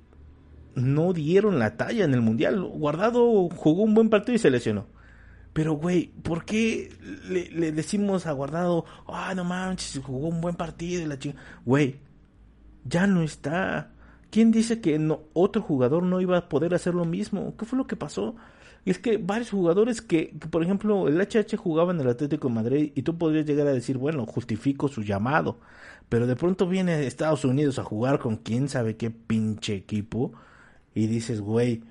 no 0.76 1.14
dieron 1.14 1.60
la 1.60 1.78
talla 1.78 2.06
en 2.06 2.14
el 2.14 2.22
Mundial. 2.22 2.64
Guardado 2.64 3.50
jugó 3.50 3.84
un 3.84 3.94
buen 3.94 4.10
partido 4.10 4.36
y 4.36 4.40
se 4.40 4.50
lesionó. 4.50 4.88
Pero, 5.54 5.74
güey, 5.74 6.12
¿por 6.24 6.46
qué 6.46 6.92
le, 7.30 7.72
decimos 7.72 8.28
a 8.28 8.32
Guardado, 8.32 8.86
ah, 9.08 9.34
no 9.36 9.44
manches, 9.44 10.02
jugó 10.04 10.28
un 10.28 10.42
buen 10.42 10.56
partido 10.56 11.02
y 11.02 11.06
la 11.06 11.18
chingada? 11.18 11.44
Güey, 11.66 12.00
ya 12.86 13.08
no 13.08 13.24
está. 13.24 13.92
¿Quién 14.30 14.52
dice 14.52 14.82
que 14.82 15.00
no, 15.00 15.22
otro 15.34 15.62
jugador 15.62 16.04
no 16.04 16.22
iba 16.22 16.38
a 16.38 16.50
poder 16.50 16.74
hacer 16.74 16.94
lo 16.94 17.06
mismo? 17.06 17.56
¿Qué 17.58 17.66
fue 17.66 17.78
lo 17.78 17.88
que 17.88 17.96
pasó? 17.96 18.36
Es 18.86 19.00
que 19.00 19.18
varios 19.18 19.50
jugadores 19.50 20.02
que, 20.02 20.30
que, 20.40 20.48
por 20.48 20.64
ejemplo, 20.64 21.08
el 21.08 21.20
HH 21.20 21.58
jugaba 21.58 21.92
en 21.92 22.02
el 22.02 22.10
Atlético 22.10 22.48
de 22.48 22.54
Madrid 22.54 22.92
y 22.96 23.02
tú 23.02 23.18
podrías 23.18 23.46
llegar 23.46 23.68
a 23.68 23.74
decir, 23.74 23.98
bueno, 23.98 24.26
justifico 24.26 24.88
su 24.88 25.02
llamado. 25.02 25.60
Pero 26.10 26.28
de 26.28 26.36
pronto 26.36 26.68
viene 26.68 27.06
Estados 27.06 27.44
Unidos 27.44 27.80
a 27.80 27.84
jugar 27.84 28.20
con 28.20 28.38
quién 28.38 28.70
sabe 28.70 28.96
qué 28.96 29.12
pinche 29.12 29.76
equipo 29.76 30.34
y 30.96 31.08
dices, 31.08 31.42
güey, 31.42 31.84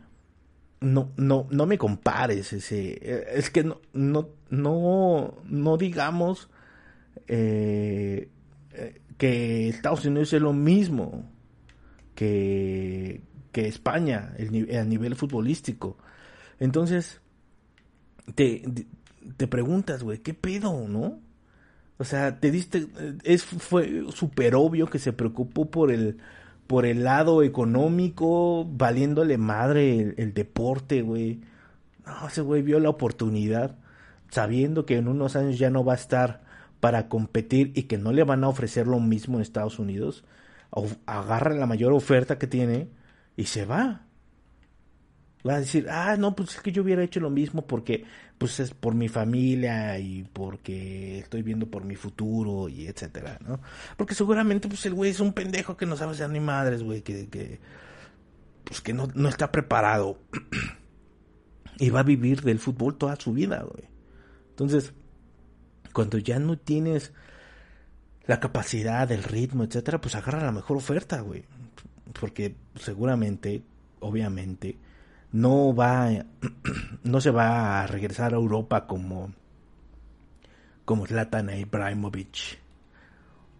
no, 0.87 1.11
no, 1.17 1.47
no 1.51 1.67
me 1.67 1.79
compares 1.79 2.53
ese, 2.53 2.99
eh, 3.03 3.27
es 3.35 3.51
que 3.51 3.65
no, 3.65 3.81
no, 3.93 4.29
no, 4.51 5.35
no 5.45 5.77
digamos 5.77 6.49
eh, 7.27 8.29
eh, 8.73 9.01
que 9.19 9.69
Estados 9.69 10.05
Unidos 10.05 10.33
es 10.33 10.41
lo 10.41 10.53
mismo 10.53 11.29
que, 12.15 13.21
que 13.53 13.67
España 13.67 14.35
a 14.39 14.85
nivel 14.85 15.17
futbolístico. 15.17 15.99
Entonces, 16.61 17.21
te, 18.35 18.63
te 19.37 19.47
preguntas, 19.49 20.03
güey, 20.03 20.19
¿qué 20.19 20.35
pedo, 20.35 20.87
no? 20.89 21.21
O 21.99 22.05
sea, 22.05 22.39
te 22.39 22.51
diste, 22.51 22.87
es, 23.25 23.45
fue 23.45 24.05
súper 24.15 24.55
obvio 24.55 24.87
que 24.87 24.99
se 24.99 25.13
preocupó 25.13 25.71
por 25.71 25.91
el, 25.91 26.19
por 26.67 26.87
el 26.87 27.05
lado 27.05 27.43
económico, 27.43 28.65
valiéndole 28.65 29.39
madre 29.39 30.15
el, 30.17 30.35
deporte, 30.35 31.03
güey. 31.03 31.41
No, 32.07 32.29
ese 32.29 32.41
güey 32.43 32.63
vio 32.63 32.81
la 32.81 32.91
oportunidad, 32.91 33.77
sabiendo 34.31 34.87
que 34.87 34.97
en 34.97 35.09
unos 35.09 35.37
años 35.37 35.59
ya 35.59 35.71
no 35.71 35.85
va 35.85 35.95
a 35.95 35.97
estar 35.97 36.43
para 36.81 37.09
competir 37.09 37.73
y 37.75 37.85
que 37.85 37.99
no 37.99 38.13
le 38.13 38.25
van 38.25 38.45
a 38.45 38.49
ofrecer 38.49 38.87
lo 38.87 39.01
mismo 39.01 39.37
en 39.37 39.43
Estados 39.43 39.79
Unidos. 39.79 40.25
agarra 41.07 41.55
la 41.55 41.67
mayor 41.67 41.93
oferta 41.93 42.39
que 42.39 42.47
tiene 42.47 42.89
y 43.37 43.45
se 43.45 43.65
va 43.65 44.06
va 45.47 45.55
a 45.55 45.61
decir, 45.61 45.89
ah, 45.91 46.17
no, 46.17 46.35
pues 46.35 46.57
es 46.57 46.61
que 46.61 46.73
yo 46.73 46.83
hubiera 46.83 47.03
hecho 47.03 47.21
lo 47.21 47.31
mismo 47.31 47.67
porque, 47.67 48.05
pues 48.39 48.61
es 48.61 48.73
por 48.73 48.95
mi 48.95 49.09
familia 49.09 49.99
y 49.99 50.25
porque 50.33 51.19
estoy 51.19 51.43
viendo 51.43 51.71
por 51.71 51.85
mi 51.85 51.97
futuro 51.97 52.69
y 52.69 52.87
etcétera, 52.87 53.39
¿no? 53.47 53.61
Porque 53.97 54.15
seguramente, 54.15 54.69
pues 54.69 54.85
el 54.87 54.95
güey 54.95 55.11
es 55.11 55.21
un 55.21 55.33
pendejo 55.33 55.77
que 55.77 55.87
no 55.87 55.97
sabe 55.97 56.15
ser 56.15 56.31
ni 56.31 56.41
madres, 56.41 56.83
güey, 56.83 57.03
que, 57.03 57.29
que, 57.29 57.61
pues 58.65 58.81
que 58.81 58.93
no, 58.93 59.09
no 59.15 59.29
está 59.29 59.53
preparado 59.53 60.19
y 61.79 61.91
va 61.91 62.01
a 62.01 62.05
vivir 62.05 62.43
del 62.43 62.59
fútbol 62.59 62.97
toda 62.97 63.17
su 63.17 63.33
vida, 63.33 63.63
güey. 63.63 63.89
Entonces, 64.51 64.93
cuando 65.93 66.19
ya 66.19 66.39
no 66.39 66.59
tienes 66.59 67.13
la 68.27 68.41
capacidad, 68.41 69.11
el 69.13 69.23
ritmo, 69.23 69.65
etcétera, 69.65 70.01
pues 70.01 70.15
agarra 70.15 70.45
la 70.45 70.53
mejor 70.53 70.77
oferta, 70.77 71.21
güey. 71.21 71.45
Porque 72.19 72.57
seguramente, 72.75 73.63
obviamente, 74.01 74.79
no 75.33 75.75
va 75.75 76.09
no 77.05 77.21
se 77.21 77.31
va 77.31 77.83
a 77.83 77.87
regresar 77.87 78.33
a 78.33 78.37
Europa 78.37 78.87
como 78.87 79.33
como 80.85 81.07
Zlatan 81.07 81.51
Ibrahimovic 81.59 82.59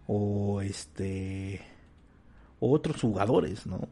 o 0.07 0.61
este 0.61 1.61
otros 2.59 3.01
jugadores, 3.01 3.67
¿no? 3.67 3.87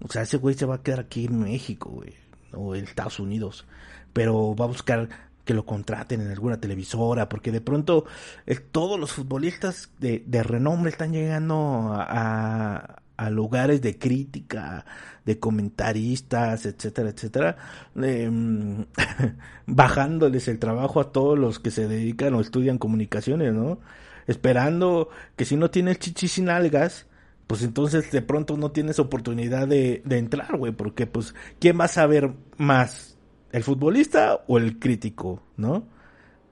O 0.00 0.08
sea, 0.08 0.22
ese 0.22 0.36
güey 0.36 0.54
se 0.54 0.66
va 0.66 0.76
a 0.76 0.82
quedar 0.82 1.00
aquí 1.00 1.24
en 1.24 1.40
México, 1.40 1.90
güey, 1.90 2.14
o 2.52 2.74
en 2.74 2.84
Estados 2.84 3.18
Unidos, 3.18 3.66
pero 4.12 4.54
va 4.54 4.66
a 4.66 4.68
buscar 4.68 5.08
que 5.44 5.54
lo 5.54 5.66
contraten 5.66 6.20
en 6.20 6.30
alguna 6.30 6.60
televisora, 6.60 7.28
porque 7.28 7.52
de 7.52 7.60
pronto 7.60 8.04
eh, 8.46 8.56
todos 8.56 8.98
los 8.98 9.12
futbolistas 9.12 9.90
de, 9.98 10.22
de 10.26 10.42
renombre 10.42 10.90
están 10.90 11.12
llegando 11.12 11.92
a, 11.94 13.02
a 13.16 13.30
lugares 13.30 13.80
de 13.82 13.98
crítica, 13.98 14.84
de 15.24 15.38
comentaristas, 15.38 16.66
etcétera, 16.66 17.10
etcétera, 17.10 17.56
em, 17.96 18.84
bajándoles 19.66 20.48
el 20.48 20.58
trabajo 20.58 21.00
a 21.00 21.12
todos 21.12 21.38
los 21.38 21.58
que 21.60 21.70
se 21.70 21.88
dedican 21.88 22.34
o 22.34 22.40
estudian 22.40 22.78
comunicaciones, 22.78 23.52
¿no? 23.54 23.78
Esperando 24.26 25.10
que 25.36 25.44
si 25.44 25.56
no 25.56 25.70
tienes 25.70 25.98
chichis 25.98 26.32
sin 26.32 26.48
algas, 26.48 27.06
pues 27.46 27.62
entonces 27.62 28.10
de 28.10 28.22
pronto 28.22 28.56
no 28.56 28.70
tienes 28.72 28.98
oportunidad 28.98 29.68
de, 29.68 30.02
de 30.04 30.18
entrar, 30.18 30.56
güey, 30.56 30.72
porque 30.72 31.06
pues, 31.06 31.34
¿quién 31.58 31.78
va 31.78 31.84
a 31.84 31.88
saber 31.88 32.32
más? 32.56 33.18
¿El 33.52 33.62
futbolista 33.62 34.42
o 34.48 34.58
el 34.58 34.78
crítico, 34.78 35.42
no? 35.56 35.86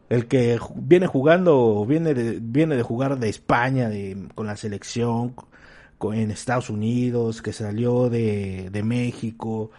El 0.08 0.28
que 0.28 0.58
viene 0.76 1.06
jugando, 1.06 1.86
viene 1.86 2.14
de, 2.14 2.38
viene 2.40 2.76
de 2.76 2.82
jugar 2.82 3.18
de 3.18 3.30
España, 3.30 3.88
de, 3.88 4.28
con 4.34 4.46
la 4.46 4.56
selección, 4.56 5.34
en 6.12 6.30
Estados 6.30 6.70
Unidos, 6.70 7.42
que 7.42 7.52
salió 7.52 8.10
de, 8.10 8.70
de 8.70 8.82
México, 8.82 9.70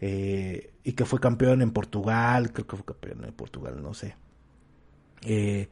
eh, 0.00 0.72
y 0.84 0.92
que 0.92 1.04
fue 1.04 1.20
campeón 1.20 1.62
en 1.62 1.70
Portugal, 1.72 2.52
creo 2.52 2.66
que 2.66 2.76
fue 2.76 2.84
campeón 2.84 3.24
en 3.24 3.32
Portugal, 3.32 3.82
no 3.82 3.94
sé. 3.94 4.16
Eh, 5.22 5.68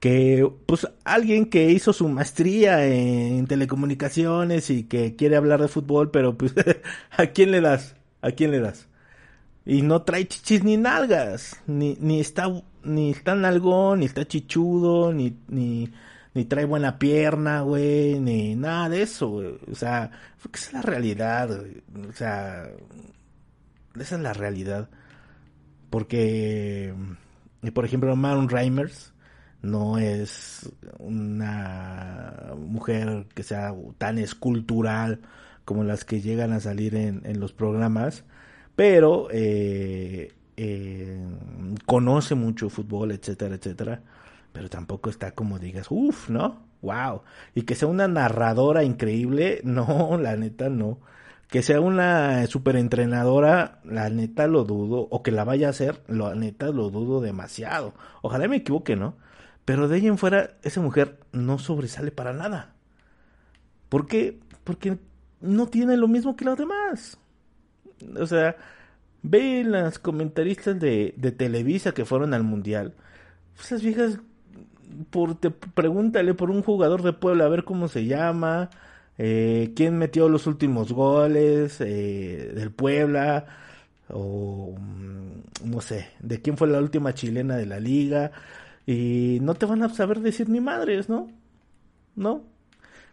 que 0.00 0.50
pues 0.66 0.88
alguien 1.04 1.46
que 1.46 1.70
hizo 1.70 1.92
su 1.92 2.08
maestría 2.08 2.86
en 2.86 3.46
telecomunicaciones 3.46 4.70
y 4.70 4.84
que 4.84 5.14
quiere 5.16 5.36
hablar 5.36 5.60
de 5.60 5.68
fútbol, 5.68 6.10
pero 6.10 6.36
pues 6.36 6.54
¿a 7.10 7.26
quién 7.26 7.50
le 7.50 7.60
das? 7.60 7.96
¿A 8.22 8.32
quién 8.32 8.50
le 8.50 8.60
das? 8.60 8.88
Y 9.66 9.82
no 9.82 10.02
trae 10.02 10.26
chichis 10.26 10.64
ni 10.64 10.76
nalgas, 10.76 11.60
ni, 11.66 11.96
ni 12.00 12.20
está 12.20 12.48
ni 12.82 13.10
está 13.10 13.34
nalgón, 13.34 14.00
ni 14.00 14.06
está 14.06 14.26
chichudo, 14.26 15.12
ni, 15.12 15.36
ni, 15.48 15.90
ni 16.34 16.44
trae 16.44 16.64
buena 16.64 16.98
pierna, 16.98 17.62
güey, 17.62 18.20
ni 18.20 18.54
nada 18.56 18.88
de 18.88 19.02
eso, 19.02 19.28
güey. 19.28 19.58
O 19.70 19.74
sea, 19.74 20.10
esa 20.54 20.66
es 20.68 20.72
la 20.72 20.82
realidad, 20.82 21.50
O 22.08 22.12
sea, 22.12 22.68
esa 23.98 24.16
es 24.16 24.20
la 24.22 24.32
realidad. 24.32 24.88
Porque, 25.90 26.94
por 27.74 27.84
ejemplo, 27.84 28.14
Maron 28.16 28.48
Reimers, 28.48 29.12
no 29.62 29.98
es 29.98 30.70
una 30.98 32.54
mujer 32.56 33.26
que 33.34 33.42
sea 33.42 33.74
tan 33.98 34.18
escultural 34.18 35.20
como 35.64 35.84
las 35.84 36.04
que 36.04 36.20
llegan 36.20 36.52
a 36.52 36.60
salir 36.60 36.94
en, 36.94 37.22
en 37.24 37.40
los 37.40 37.52
programas, 37.52 38.24
pero 38.76 39.28
eh, 39.30 40.32
eh, 40.56 41.18
conoce 41.86 42.34
mucho 42.34 42.68
fútbol, 42.70 43.12
etcétera, 43.12 43.54
etcétera, 43.56 44.02
pero 44.52 44.68
tampoco 44.68 45.10
está 45.10 45.32
como 45.32 45.58
digas, 45.58 45.86
uff, 45.90 46.28
¿no? 46.30 46.70
Wow. 46.82 47.22
Y 47.54 47.62
que 47.62 47.74
sea 47.74 47.88
una 47.88 48.08
narradora 48.08 48.84
increíble, 48.84 49.60
no, 49.64 50.18
la 50.18 50.36
neta 50.36 50.68
no. 50.68 50.98
Que 51.48 51.62
sea 51.62 51.80
una 51.80 52.46
super 52.46 52.76
entrenadora, 52.76 53.80
la 53.84 54.08
neta 54.08 54.46
lo 54.46 54.64
dudo, 54.64 55.08
o 55.10 55.22
que 55.22 55.32
la 55.32 55.44
vaya 55.44 55.66
a 55.66 55.70
hacer, 55.70 56.00
la 56.06 56.34
neta 56.34 56.68
lo 56.68 56.90
dudo 56.90 57.20
demasiado. 57.20 57.94
Ojalá 58.22 58.46
me 58.46 58.56
equivoque, 58.58 58.94
¿no? 58.96 59.16
Pero 59.64 59.88
de 59.88 59.96
ahí 59.96 60.06
en 60.06 60.18
fuera, 60.18 60.52
esa 60.62 60.80
mujer 60.80 61.18
no 61.32 61.58
sobresale 61.58 62.12
para 62.12 62.32
nada. 62.32 62.74
¿Por 63.88 64.06
qué? 64.06 64.38
Porque 64.64 64.98
no 65.40 65.66
tiene 65.66 65.96
lo 65.96 66.08
mismo 66.08 66.36
que 66.36 66.44
los 66.44 66.56
demás. 66.56 67.18
O 68.16 68.26
sea, 68.26 68.56
ve 69.22 69.64
las 69.64 69.98
comentaristas 69.98 70.78
de, 70.78 71.14
de 71.16 71.32
Televisa 71.32 71.92
que 71.92 72.04
fueron 72.04 72.34
al 72.34 72.44
Mundial. 72.44 72.94
Esas 73.58 73.82
viejas, 73.82 74.18
por, 75.10 75.34
te, 75.36 75.50
pregúntale 75.50 76.34
por 76.34 76.50
un 76.50 76.62
jugador 76.62 77.02
de 77.02 77.12
Puebla 77.12 77.44
a 77.44 77.48
ver 77.48 77.64
cómo 77.64 77.88
se 77.88 78.06
llama, 78.06 78.70
eh, 79.18 79.72
quién 79.76 79.98
metió 79.98 80.28
los 80.28 80.46
últimos 80.46 80.92
goles 80.92 81.80
eh, 81.80 82.52
del 82.54 82.70
Puebla, 82.70 83.46
o 84.08 84.74
mm, 84.78 85.70
no 85.70 85.80
sé, 85.80 86.08
de 86.20 86.40
quién 86.42 86.56
fue 86.56 86.68
la 86.68 86.80
última 86.80 87.14
chilena 87.14 87.56
de 87.56 87.66
la 87.66 87.80
liga. 87.80 88.32
Y 88.86 89.38
no 89.42 89.54
te 89.54 89.66
van 89.66 89.82
a 89.82 89.88
saber 89.90 90.20
decir 90.20 90.48
ni 90.48 90.60
madres, 90.60 91.08
¿no? 91.08 91.28
¿No? 92.16 92.44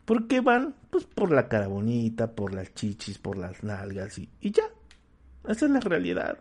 ¿Por 0.05 0.27
qué 0.27 0.41
van? 0.41 0.75
Pues 0.89 1.05
por 1.05 1.31
la 1.31 1.49
cara 1.49 1.67
bonita, 1.67 2.31
por 2.33 2.53
las 2.53 2.73
chichis, 2.73 3.19
por 3.19 3.37
las 3.37 3.63
nalgas 3.63 4.17
y, 4.17 4.29
y 4.41 4.51
ya. 4.51 4.63
Esa 5.47 5.65
es 5.65 5.71
la 5.71 5.79
realidad. 5.81 6.39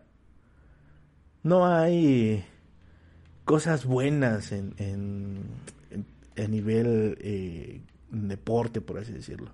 No 1.42 1.66
hay 1.66 2.44
cosas 3.46 3.86
buenas 3.86 4.52
en, 4.52 4.74
en, 4.76 5.44
en, 6.34 6.50
nivel 6.50 7.16
eh, 7.20 7.80
deporte, 8.10 8.82
por 8.82 8.98
así 8.98 9.12
decirlo. 9.12 9.52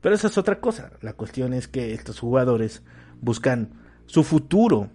Pero 0.00 0.14
esa 0.14 0.28
es 0.28 0.38
otra 0.38 0.60
cosa. 0.60 0.92
La 1.02 1.12
cuestión 1.12 1.52
es 1.52 1.66
que 1.66 1.92
estos 1.92 2.20
jugadores 2.20 2.82
buscan 3.20 3.70
su 4.06 4.22
futuro 4.22 4.90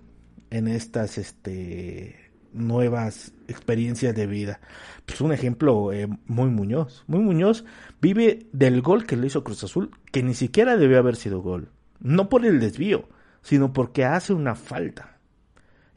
en 0.50 0.70
estas 0.70 1.18
este, 1.18 2.32
nuevas 2.54 3.34
experiencias 3.50 4.16
de 4.16 4.28
vida. 4.28 4.62
Pues 5.06 5.20
un 5.20 5.34
ejemplo 5.34 5.92
eh, 5.92 6.08
muy 6.26 6.50
Muñoz. 6.50 7.04
Muy 7.08 7.20
Muñoz 7.20 7.66
vive 8.02 8.48
del 8.54 8.82
gol 8.82 9.06
que 9.06 9.18
le 9.18 9.28
hizo 9.28 9.44
Cruz 9.44 9.66
Azul, 9.66 9.92
que 10.10 10.24
ni 10.24 10.36
siquiera 10.36 10.78
debió 10.78 11.00
haber 11.00 11.18
sido 11.18 11.42
gol. 11.42 11.70
No 12.00 12.30
por 12.30 12.46
el 12.46 12.62
desvío, 12.62 13.10
sino 13.42 13.74
porque 13.74 14.06
hace 14.06 14.32
una 14.32 14.56
falta. 14.56 15.11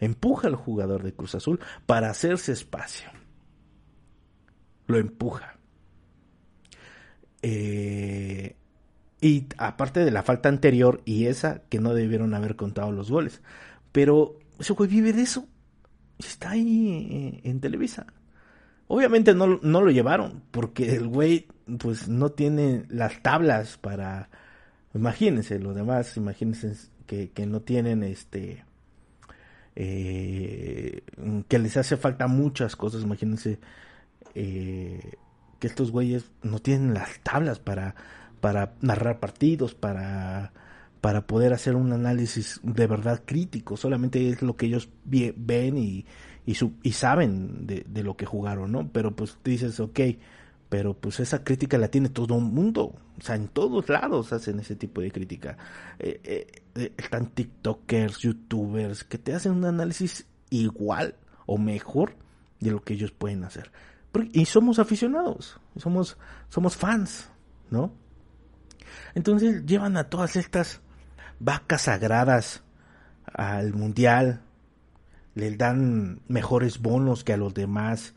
Empuja 0.01 0.49
al 0.49 0.57
jugador 0.57 1.03
de 1.03 1.15
Cruz 1.15 1.35
Azul 1.35 1.61
para 1.87 2.11
hacerse 2.11 2.53
espacio. 2.53 3.11
Lo 4.87 4.99
empuja. 4.99 5.57
Eh, 7.43 8.57
y 9.21 9.47
aparte 9.59 10.05
de 10.05 10.11
la 10.11 10.23
falta 10.23 10.49
anterior 10.49 11.03
y 11.05 11.27
esa 11.27 11.63
que 11.69 11.79
no 11.79 11.95
debieron 11.95 12.35
haber 12.35 12.57
contado 12.57 12.93
los 12.93 13.11
goles. 13.11 13.43
Pero 13.93 14.39
ese 14.59 14.73
güey 14.73 14.89
vive 14.89 15.13
de 15.13 15.23
eso 15.23 15.47
está 16.19 16.51
ahí 16.51 17.41
en 17.43 17.61
Televisa. 17.61 18.07
Obviamente 18.87 19.35
no, 19.35 19.59
no 19.63 19.81
lo 19.81 19.91
llevaron, 19.91 20.43
porque 20.51 20.95
el 20.95 21.09
güey 21.09 21.49
pues 21.79 22.09
no 22.09 22.31
tiene 22.31 22.85
las 22.89 23.23
tablas 23.23 23.79
para... 23.79 24.29
Imagínense, 24.95 25.59
los 25.59 25.75
demás, 25.75 26.17
imagínense 26.17 26.75
que, 27.07 27.31
que 27.31 27.47
no 27.47 27.61
tienen 27.61 28.03
este... 28.03 28.65
Eh, 29.77 31.03
que 31.49 31.59
les 31.59 31.77
hace 31.77 31.97
falta 31.97 32.27
muchas 32.29 32.77
cosas, 32.77 33.03
imagínense 33.03 33.59
eh, 34.35 35.15
que 35.59 35.67
estos 35.67 35.91
güeyes 35.91 36.31
no 36.43 36.61
tienen 36.61 36.95
las 36.95 37.19
tablas 37.21 37.59
para, 37.59 37.95
para 38.41 38.75
narrar 38.81 39.21
partidos, 39.21 39.75
para 39.75 40.53
para 41.05 41.27
poder 41.27 41.53
hacer 41.53 41.77
un 41.77 41.93
análisis 41.93 42.61
de 42.63 42.87
verdad 42.87 43.25
crítico. 43.27 43.77
Solamente 43.77 44.27
es 44.31 44.41
lo 44.41 44.57
que 44.57 44.65
ellos 44.65 44.89
ven 45.05 45.77
y, 45.77 46.07
y, 46.47 46.57
y 46.83 46.93
saben 46.93 47.67
de, 47.67 47.85
de, 47.87 48.03
lo 48.03 48.17
que 48.17 48.25
jugaron, 48.25 48.73
¿no? 48.73 48.89
Pero 48.91 49.15
pues 49.15 49.37
dices, 49.45 49.81
ok, 49.81 50.01
pero 50.75 50.93
pues 50.93 51.21
esa 51.21 51.45
crítica 51.45 51.79
la 51.79 51.87
tiene 51.87 52.09
todo 52.09 52.37
el 52.37 52.43
mundo. 52.43 52.97
O 53.17 53.21
sea, 53.21 53.37
en 53.37 53.47
todos 53.47 53.89
lados 53.89 54.33
hacen 54.33 54.59
ese 54.59 54.75
tipo 54.75 55.03
de 55.03 55.13
crítica. 55.13 55.57
Eh, 56.01 56.21
eh, 56.25 56.63
eh, 56.75 56.93
están 56.97 57.29
TikTokers, 57.29 58.19
YouTubers, 58.19 59.05
que 59.05 59.17
te 59.17 59.35
hacen 59.35 59.53
un 59.53 59.67
análisis 59.67 60.27
igual 60.51 61.15
o 61.47 61.59
mejor 61.59 62.17
de 62.59 62.73
lo 62.73 62.83
que 62.83 62.95
ellos 62.95 63.13
pueden 63.13 63.45
hacer. 63.45 63.71
Y 64.33 64.47
somos 64.47 64.81
aficionados, 64.81 65.61
somos, 65.77 66.19
somos 66.49 66.77
fans, 66.77 67.31
¿no? 67.71 67.93
Entonces 69.15 69.65
llevan 69.67 69.97
a 69.97 70.11
todas 70.11 70.35
estas 70.35 70.81
vacas 71.39 71.83
sagradas 71.83 72.65
al 73.27 73.75
mundial, 73.75 74.41
les 75.37 75.57
dan 75.57 76.21
mejores 76.27 76.81
bonos 76.81 77.23
que 77.23 77.33
a 77.33 77.37
los 77.37 77.55
demás, 77.55 78.17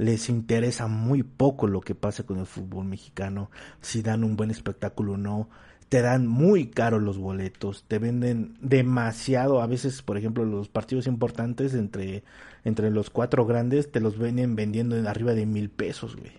les 0.00 0.30
interesa 0.30 0.86
muy 0.86 1.22
poco 1.22 1.66
lo 1.66 1.82
que 1.82 1.94
pasa 1.94 2.22
con 2.24 2.38
el 2.38 2.46
fútbol 2.46 2.86
mexicano, 2.86 3.50
si 3.82 4.00
dan 4.00 4.24
un 4.24 4.34
buen 4.34 4.50
espectáculo 4.50 5.12
o 5.12 5.16
no, 5.18 5.50
te 5.90 6.00
dan 6.00 6.26
muy 6.26 6.68
caros 6.68 7.02
los 7.02 7.18
boletos, 7.18 7.84
te 7.86 7.98
venden 7.98 8.56
demasiado, 8.60 9.60
a 9.60 9.66
veces 9.66 10.00
por 10.02 10.16
ejemplo 10.16 10.44
los 10.44 10.68
partidos 10.68 11.06
importantes 11.06 11.74
entre, 11.74 12.24
entre 12.64 12.90
los 12.90 13.10
cuatro 13.10 13.44
grandes 13.44 13.92
te 13.92 14.00
los 14.00 14.18
vienen 14.18 14.56
vendiendo 14.56 14.96
en 14.96 15.06
arriba 15.06 15.34
de 15.34 15.44
mil 15.44 15.68
pesos, 15.68 16.16
güey. 16.16 16.32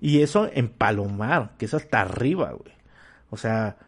Y 0.00 0.20
eso 0.20 0.48
en 0.52 0.68
Palomar, 0.68 1.52
que 1.58 1.64
es 1.66 1.74
hasta 1.74 2.00
arriba, 2.00 2.52
güey. 2.52 2.74
O 3.30 3.36
sea, 3.36 3.78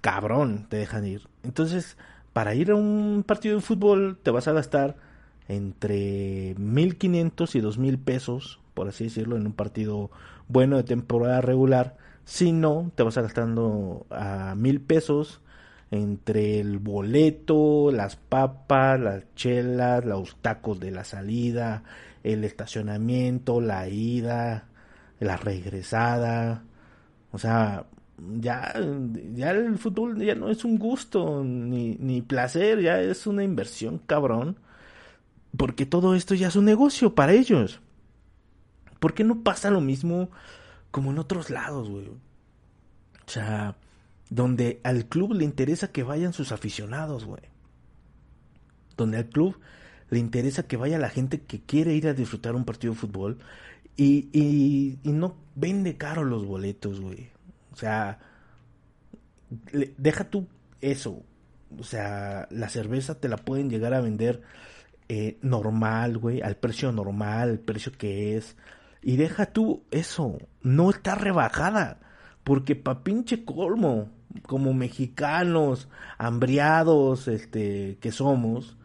cabrón 0.00 0.66
te 0.68 0.76
dejan 0.76 1.06
ir. 1.06 1.28
Entonces, 1.42 1.96
para 2.32 2.54
ir 2.54 2.70
a 2.70 2.74
un 2.74 3.24
partido 3.26 3.56
de 3.56 3.62
fútbol 3.62 4.18
te 4.22 4.30
vas 4.30 4.48
a 4.48 4.52
gastar 4.52 4.96
entre 5.48 6.54
1500 6.58 7.54
y 7.54 7.60
2000 7.60 7.98
pesos, 7.98 8.60
por 8.74 8.88
así 8.88 9.04
decirlo, 9.04 9.36
en 9.36 9.46
un 9.46 9.52
partido 9.52 10.10
bueno 10.48 10.76
de 10.76 10.84
temporada 10.84 11.40
regular. 11.40 11.96
Si 12.24 12.52
no, 12.52 12.90
te 12.94 13.02
vas 13.02 13.16
gastando 13.16 14.06
a 14.10 14.54
mil 14.56 14.80
pesos 14.80 15.40
entre 15.90 16.60
el 16.60 16.78
boleto, 16.78 17.90
las 17.92 18.16
papas, 18.16 18.98
las 18.98 19.24
chelas, 19.34 20.04
los 20.04 20.36
tacos 20.36 20.80
de 20.80 20.90
la 20.90 21.04
salida, 21.04 21.84
el 22.22 22.44
estacionamiento, 22.44 23.60
la 23.60 23.88
ida, 23.88 24.66
la 25.20 25.36
regresada. 25.36 26.64
O 27.32 27.38
sea, 27.38 27.86
ya, 28.40 28.74
ya 29.34 29.50
el 29.50 29.78
fútbol 29.78 30.20
ya 30.24 30.34
no 30.34 30.50
es 30.50 30.64
un 30.64 30.78
gusto 30.78 31.42
ni, 31.44 31.96
ni 31.96 32.22
placer, 32.22 32.80
ya 32.80 33.00
es 33.00 33.26
una 33.26 33.44
inversión 33.44 33.98
cabrón. 34.06 34.56
Porque 35.56 35.86
todo 35.86 36.14
esto 36.14 36.34
ya 36.34 36.48
es 36.48 36.56
un 36.56 36.64
negocio 36.64 37.14
para 37.14 37.32
ellos. 37.32 37.80
¿Por 38.98 39.14
qué 39.14 39.24
no 39.24 39.42
pasa 39.42 39.70
lo 39.70 39.80
mismo 39.80 40.30
como 40.90 41.10
en 41.10 41.18
otros 41.18 41.50
lados, 41.50 41.88
güey? 41.88 42.08
O 42.08 43.30
sea, 43.30 43.76
donde 44.30 44.80
al 44.82 45.06
club 45.06 45.32
le 45.34 45.44
interesa 45.44 45.92
que 45.92 46.02
vayan 46.02 46.32
sus 46.32 46.52
aficionados, 46.52 47.24
güey. 47.24 47.42
Donde 48.96 49.18
al 49.18 49.26
club 49.26 49.58
le 50.10 50.18
interesa 50.18 50.66
que 50.66 50.76
vaya 50.76 50.98
la 50.98 51.10
gente 51.10 51.40
que 51.40 51.60
quiere 51.60 51.94
ir 51.94 52.08
a 52.08 52.14
disfrutar 52.14 52.54
un 52.54 52.64
partido 52.64 52.94
de 52.94 53.00
fútbol 53.00 53.38
y, 53.96 54.28
y, 54.32 55.12
no 55.12 55.36
vende 55.54 55.96
caro 55.96 56.24
los 56.24 56.44
boletos, 56.46 57.00
güey. 57.00 57.30
O 57.72 57.76
sea, 57.76 58.18
deja 59.98 60.24
tú 60.24 60.48
eso. 60.80 61.22
O 61.78 61.84
sea, 61.84 62.48
la 62.50 62.68
cerveza 62.68 63.20
te 63.20 63.28
la 63.28 63.36
pueden 63.36 63.70
llegar 63.70 63.94
a 63.94 64.00
vender 64.00 64.42
eh, 65.08 65.38
normal, 65.42 66.18
güey, 66.18 66.40
al 66.42 66.56
precio 66.56 66.92
normal, 66.92 67.50
el 67.50 67.58
precio 67.60 67.92
que 67.92 68.36
es. 68.36 68.56
Y 69.02 69.16
deja 69.16 69.46
tú 69.46 69.84
eso, 69.90 70.38
no 70.62 70.90
está 70.90 71.14
rebajada. 71.14 72.00
Porque 72.42 72.76
pa' 72.76 73.04
pinche 73.04 73.44
colmo, 73.44 74.10
como 74.46 74.74
mexicanos, 74.74 75.88
hambriados, 76.18 77.28
este, 77.28 77.98
que 78.00 78.12
somos, 78.12 78.76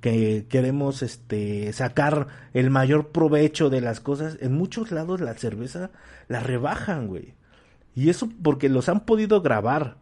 que 0.00 0.46
queremos, 0.48 1.02
este, 1.02 1.72
sacar 1.72 2.28
el 2.52 2.70
mayor 2.70 3.10
provecho 3.10 3.70
de 3.70 3.80
las 3.80 4.00
cosas, 4.00 4.36
en 4.40 4.52
muchos 4.52 4.90
lados 4.90 5.20
la 5.20 5.34
cerveza 5.34 5.90
la 6.28 6.40
rebajan, 6.40 7.06
güey. 7.08 7.34
Y 7.94 8.10
eso 8.10 8.28
porque 8.42 8.68
los 8.68 8.88
han 8.88 9.00
podido 9.00 9.40
grabar. 9.40 9.98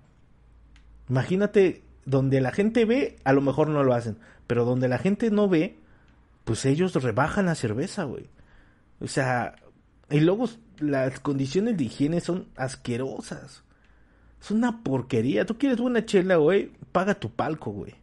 Imagínate, 1.09 1.83
donde 2.05 2.41
la 2.41 2.53
gente 2.53 2.85
ve, 2.85 3.17
a 3.25 3.33
lo 3.33 3.41
mejor 3.41 3.69
no 3.69 3.85
lo 3.85 3.95
hacen. 3.95 4.19
Pero 4.47 4.65
donde 4.65 4.89
la 4.89 4.99
gente 4.99 5.31
no 5.31 5.49
ve, 5.49 5.79
pues 6.45 6.65
ellos 6.65 6.95
rebajan 6.95 7.47
la 7.47 7.55
cerveza, 7.55 8.05
güey. 8.05 8.29
O 9.01 9.09
sea, 9.09 9.57
y 10.11 10.21
luego 10.21 10.49
las 10.79 11.21
condiciones 11.21 11.77
de 11.77 11.85
higiene 11.85 12.21
son 12.21 12.49
asquerosas. 12.57 13.63
Es 14.41 14.51
una 14.51 14.83
porquería. 14.83 15.47
Tú 15.47 15.57
quieres 15.57 15.81
una 15.81 16.05
chela, 16.05 16.37
güey, 16.37 16.73
paga 16.93 17.15
tu 17.15 17.31
palco, 17.31 17.71
güey. 17.71 17.95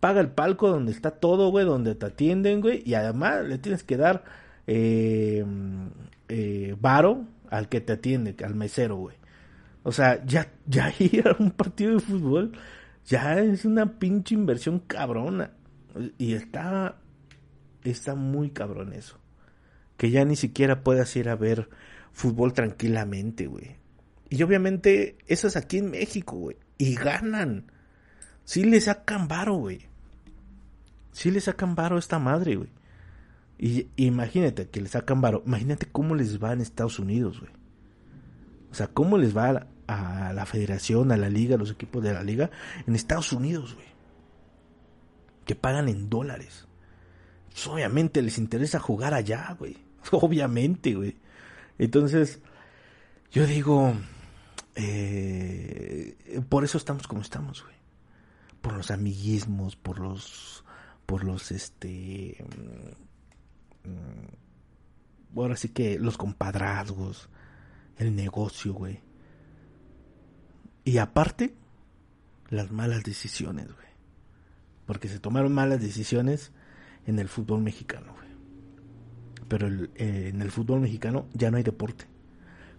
Paga 0.00 0.20
el 0.20 0.30
palco 0.30 0.68
donde 0.68 0.92
está 0.92 1.10
todo, 1.10 1.50
güey, 1.50 1.66
donde 1.66 1.94
te 1.94 2.06
atienden, 2.06 2.60
güey. 2.60 2.82
Y 2.84 2.94
además 2.94 3.44
le 3.44 3.58
tienes 3.58 3.82
que 3.84 3.96
dar 3.96 4.24
eh, 4.66 5.44
eh, 6.28 6.76
varo 6.80 7.24
al 7.50 7.68
que 7.68 7.80
te 7.80 7.94
atiende, 7.94 8.34
al 8.44 8.54
mesero, 8.54 8.96
güey. 8.96 9.16
O 9.82 9.92
sea, 9.92 10.24
ya, 10.24 10.50
ya 10.66 10.92
ir 10.98 11.28
a 11.28 11.36
un 11.38 11.50
partido 11.50 11.94
de 11.94 12.00
fútbol 12.00 12.52
ya 13.08 13.40
es 13.40 13.64
una 13.64 13.98
pinche 13.98 14.34
inversión 14.34 14.80
cabrona. 14.80 15.52
Y 16.18 16.34
está, 16.34 16.96
está 17.82 18.14
muy 18.14 18.50
cabrón 18.50 18.92
eso. 18.92 19.18
Que 19.96 20.10
ya 20.10 20.24
ni 20.24 20.36
siquiera 20.36 20.84
puedas 20.84 21.16
ir 21.16 21.28
a 21.30 21.34
ver 21.34 21.70
fútbol 22.12 22.52
tranquilamente, 22.52 23.46
güey. 23.46 23.76
Y 24.28 24.42
obviamente 24.42 25.16
eso 25.26 25.48
es 25.48 25.56
aquí 25.56 25.78
en 25.78 25.90
México, 25.90 26.36
güey. 26.36 26.56
Y 26.76 26.94
ganan. 26.94 27.72
Sí 28.44 28.64
le 28.64 28.80
sacan 28.80 29.26
varo, 29.26 29.54
güey. 29.54 29.86
Sí 31.12 31.30
le 31.30 31.40
sacan 31.40 31.74
varo 31.74 31.96
a 31.96 32.00
esta 32.00 32.18
madre, 32.18 32.56
güey. 32.56 32.68
Y 33.58 33.88
imagínate 33.96 34.68
que 34.68 34.82
le 34.82 34.88
sacan 34.88 35.22
varo. 35.22 35.42
Imagínate 35.46 35.86
cómo 35.86 36.14
les 36.14 36.42
va 36.42 36.52
en 36.52 36.60
Estados 36.60 36.98
Unidos, 36.98 37.40
güey. 37.40 37.50
O 38.70 38.74
sea, 38.74 38.86
cómo 38.88 39.16
les 39.16 39.36
va 39.36 39.66
a 39.88 40.32
la, 40.34 40.46
federación, 40.46 41.10
a 41.10 41.16
la 41.16 41.30
liga, 41.30 41.56
a 41.56 41.58
los 41.58 41.70
equipos 41.70 42.02
de 42.04 42.12
la 42.12 42.22
liga 42.22 42.50
en 42.86 42.94
Estados 42.94 43.32
Unidos, 43.32 43.74
güey. 43.74 43.86
Que 45.46 45.54
pagan 45.54 45.88
en 45.88 46.10
dólares. 46.10 46.66
Pues 47.48 47.66
obviamente 47.66 48.20
les 48.22 48.36
interesa 48.38 48.78
jugar 48.78 49.14
allá, 49.14 49.56
güey. 49.58 49.78
Obviamente, 50.12 50.94
güey. 50.94 51.16
Entonces, 51.78 52.40
yo 53.32 53.46
digo, 53.46 53.94
eh, 54.74 56.16
por 56.48 56.64
eso 56.64 56.76
estamos 56.76 57.08
como 57.08 57.22
estamos, 57.22 57.62
güey. 57.62 57.76
Por 58.60 58.74
los 58.74 58.90
amiguismos, 58.90 59.74
por 59.76 60.00
los, 60.00 60.64
por 61.06 61.24
los, 61.24 61.50
este, 61.50 62.44
mm, 63.84 65.38
ahora 65.38 65.56
sí 65.56 65.70
que 65.70 65.98
los 65.98 66.18
compadrazgos, 66.18 67.30
el 67.96 68.14
negocio, 68.14 68.74
güey. 68.74 69.07
Y 70.88 70.96
aparte, 70.96 71.54
las 72.48 72.70
malas 72.72 73.04
decisiones, 73.04 73.66
güey. 73.66 73.88
Porque 74.86 75.06
se 75.06 75.20
tomaron 75.20 75.52
malas 75.52 75.82
decisiones 75.82 76.50
en 77.06 77.18
el 77.18 77.28
fútbol 77.28 77.60
mexicano, 77.60 78.14
güey. 78.14 78.28
Pero 79.48 79.68
eh, 79.96 80.30
en 80.32 80.40
el 80.40 80.50
fútbol 80.50 80.80
mexicano 80.80 81.26
ya 81.34 81.50
no 81.50 81.58
hay 81.58 81.62
deporte. 81.62 82.06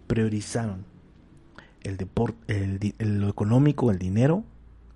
Priorizaron 0.08 0.86
el 1.84 1.98
deporte, 1.98 2.92
el, 2.98 3.20
lo 3.20 3.30
económico, 3.30 3.92
el 3.92 4.00
dinero, 4.00 4.44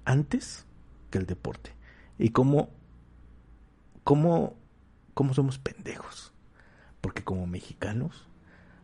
antes 0.05 0.65
que 1.11 1.19
el 1.19 1.27
deporte. 1.27 1.69
Y 2.17 2.29
cómo, 2.29 2.71
cómo, 4.03 4.55
cómo 5.13 5.35
somos 5.35 5.59
pendejos. 5.59 6.33
Porque 6.99 7.23
como 7.23 7.45
mexicanos, 7.45 8.27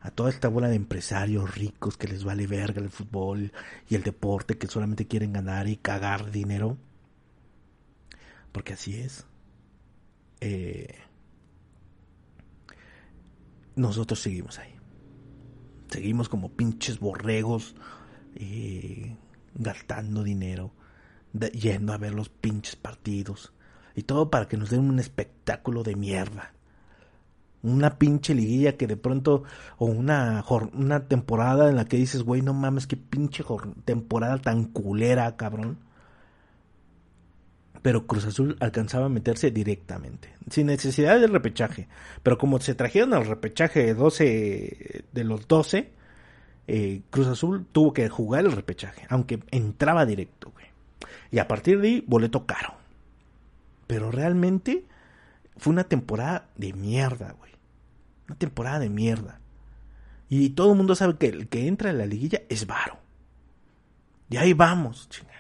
a 0.02 0.12
toda 0.12 0.30
esta 0.30 0.48
bola 0.48 0.70
de 0.70 0.76
empresarios 0.76 1.56
ricos 1.56 1.98
que 1.98 2.08
les 2.08 2.24
vale 2.24 2.48
verga 2.48 2.82
el 2.82 2.90
fútbol 2.90 3.52
y 3.90 3.96
el 3.96 4.04
deporte, 4.04 4.58
que 4.58 4.68
solamente 4.68 5.08
quieren 5.08 5.34
ganar 5.34 5.68
y 5.68 5.78
cagar 5.78 6.32
dinero. 6.32 6.78
Porque 8.52 8.74
así 8.74 8.96
es. 8.96 9.26
Eh, 10.42 10.96
nosotros 13.76 14.20
seguimos 14.20 14.58
ahí 14.60 14.80
seguimos 15.90 16.30
como 16.30 16.50
pinches 16.50 17.00
borregos 17.00 17.76
eh, 18.36 19.16
gastando 19.56 20.24
dinero, 20.24 20.72
yendo 21.54 21.94
a 21.94 21.98
ver 21.98 22.14
los 22.14 22.30
pinches 22.30 22.76
partidos 22.76 23.54
y 23.96 24.04
todo 24.04 24.30
para 24.30 24.48
que 24.48 24.58
nos 24.58 24.70
den 24.70 24.82
un 24.82 25.00
espectáculo 25.00 25.84
de 25.84 25.96
mierda. 25.96 26.54
Una 27.62 27.98
pinche 27.98 28.34
liguilla 28.34 28.78
que 28.78 28.88
de 28.88 28.96
pronto, 28.96 29.44
o 29.78 29.86
una, 29.86 30.44
una 30.74 31.08
temporada 31.08 31.70
en 31.70 31.76
la 31.76 31.86
que 31.86 31.98
dices, 31.98 32.24
güey, 32.24 32.42
no 32.42 32.54
mames, 32.54 32.88
qué 32.88 32.96
pinche 32.96 33.44
temporada 33.86 34.38
tan 34.38 34.66
culera, 34.66 35.36
cabrón. 35.36 35.78
Pero 37.82 38.08
Cruz 38.08 38.26
Azul 38.26 38.58
alcanzaba 38.60 39.06
a 39.06 39.10
meterse 39.10 39.52
directamente, 39.52 40.34
sin 40.50 40.68
necesidad 40.68 41.20
de 41.20 41.28
repechaje. 41.28 41.88
Pero 42.24 42.38
como 42.38 42.60
se 42.60 42.76
trajeron 42.76 43.14
al 43.14 43.26
repechaje 43.26 43.84
de 43.84 43.94
12, 43.94 45.06
de 45.12 45.24
los 45.24 45.48
12, 45.48 45.92
eh, 46.68 47.02
Cruz 47.10 47.28
Azul 47.28 47.66
tuvo 47.72 47.94
que 47.94 48.08
jugar 48.10 48.46
el 48.46 48.52
repechaje, 48.52 49.06
aunque 49.10 49.40
entraba 49.52 50.06
directo, 50.06 50.52
güey. 50.52 50.68
Y 51.32 51.40
a 51.40 51.48
partir 51.48 51.82
de 51.82 51.88
ahí, 51.88 52.04
boleto 52.06 52.46
caro. 52.46 52.76
Pero 53.88 54.12
realmente 54.12 54.86
fue 55.60 55.72
una 55.72 55.84
temporada 55.84 56.50
de 56.56 56.74
mierda, 56.74 57.34
güey. 57.34 57.52
Una 58.28 58.38
temporada 58.38 58.80
de 58.80 58.90
mierda. 58.90 59.40
Y 60.30 60.50
todo 60.52 60.72
el 60.72 60.78
mundo 60.78 60.96
sabe 60.96 61.18
que 61.18 61.28
el 61.28 61.48
que 61.48 61.68
entra 61.68 61.90
en 61.90 61.98
la 61.98 62.06
liguilla 62.06 62.42
es 62.50 62.66
varo. 62.66 63.00
Y 64.30 64.38
ahí 64.38 64.54
vamos, 64.54 65.10
chinga 65.10 65.40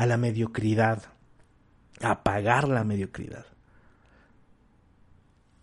a 0.00 0.06
la 0.06 0.16
mediocridad, 0.16 1.02
a 2.00 2.22
pagar 2.22 2.66
la 2.68 2.84
mediocridad. 2.84 3.44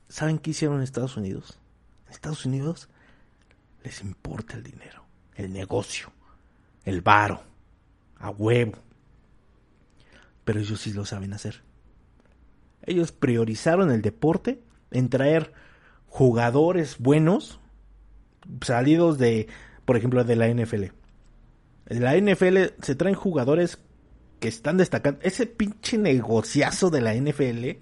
¿Saben 0.09 0.37
qué 0.37 0.51
hicieron 0.51 0.77
en 0.77 0.83
Estados 0.83 1.17
Unidos? 1.17 1.57
En 2.05 2.11
Estados 2.11 2.45
Unidos 2.45 2.87
les 3.83 4.01
importa 4.01 4.55
el 4.55 4.61
dinero, 4.61 5.03
el 5.33 5.51
negocio, 5.51 6.11
el 6.85 7.01
varo, 7.01 7.41
a 8.19 8.29
huevo. 8.29 8.77
Pero 10.45 10.59
ellos 10.59 10.81
sí 10.81 10.93
lo 10.93 11.03
saben 11.03 11.33
hacer. 11.33 11.63
Ellos 12.87 13.11
priorizaron 13.11 13.91
el 13.91 14.01
deporte 14.01 14.61
en 14.91 15.09
traer 15.09 15.53
jugadores 16.07 16.97
buenos 16.97 17.59
salidos 18.61 19.17
de, 19.17 19.47
por 19.85 19.97
ejemplo, 19.97 20.23
de 20.23 20.35
la 20.35 20.47
NFL. 20.47 20.85
En 21.89 22.03
la 22.03 22.17
NFL 22.17 22.57
se 22.81 22.95
traen 22.95 23.15
jugadores 23.15 23.79
que 24.39 24.47
están 24.47 24.77
destacando. 24.77 25.19
Ese 25.21 25.45
pinche 25.45 25.97
negociazo 25.97 26.89
de 26.89 27.01
la 27.01 27.13
NFL 27.13 27.79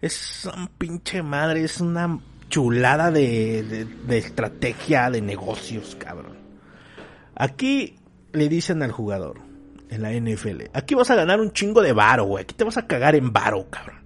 es 0.00 0.48
un 0.56 0.68
pinche 0.68 1.22
madre, 1.22 1.64
es 1.64 1.80
una 1.80 2.20
chulada 2.48 3.10
de, 3.10 3.86
de, 4.06 4.18
estrategia 4.18 5.10
de 5.10 5.20
negocios, 5.20 5.96
cabrón. 5.96 6.36
Aquí 7.34 7.96
le 8.32 8.48
dicen 8.48 8.82
al 8.82 8.92
jugador 8.92 9.40
en 9.88 10.02
la 10.02 10.12
NFL, 10.12 10.70
aquí 10.72 10.94
vas 10.94 11.10
a 11.10 11.14
ganar 11.14 11.40
un 11.40 11.52
chingo 11.52 11.82
de 11.82 11.92
varo, 11.92 12.24
güey, 12.24 12.42
aquí 12.44 12.54
te 12.54 12.64
vas 12.64 12.76
a 12.76 12.86
cagar 12.86 13.14
en 13.14 13.32
varo, 13.32 13.68
cabrón. 13.70 13.99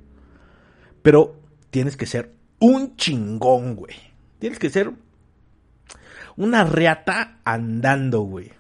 Pero 1.05 1.39
tienes 1.69 1.99
que 1.99 2.07
ser 2.07 2.33
un 2.61 2.97
chingón, 2.97 3.77
güey. 3.77 3.95
Tienes 4.39 4.59
que 4.59 4.71
ser 4.71 4.91
una 6.35 6.65
reata 6.65 7.41
andando, 7.45 8.23
güey. 8.23 8.51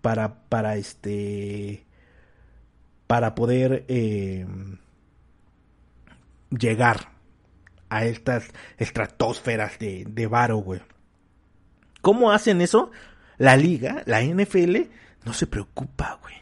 Para, 0.00 0.36
para 0.48 0.76
este 0.76 1.84
para 3.06 3.34
poder 3.34 3.84
eh, 3.88 4.46
llegar 6.48 7.10
a 7.90 8.06
estas 8.06 8.48
estratosferas 8.78 9.78
de, 9.78 10.06
de 10.08 10.26
varo, 10.26 10.56
güey. 10.56 10.80
¿Cómo 12.00 12.32
hacen 12.32 12.62
eso? 12.62 12.90
La 13.36 13.58
liga, 13.58 14.02
la 14.06 14.22
NFL, 14.22 14.76
no 15.26 15.34
se 15.34 15.46
preocupa, 15.46 16.20
güey. 16.22 16.36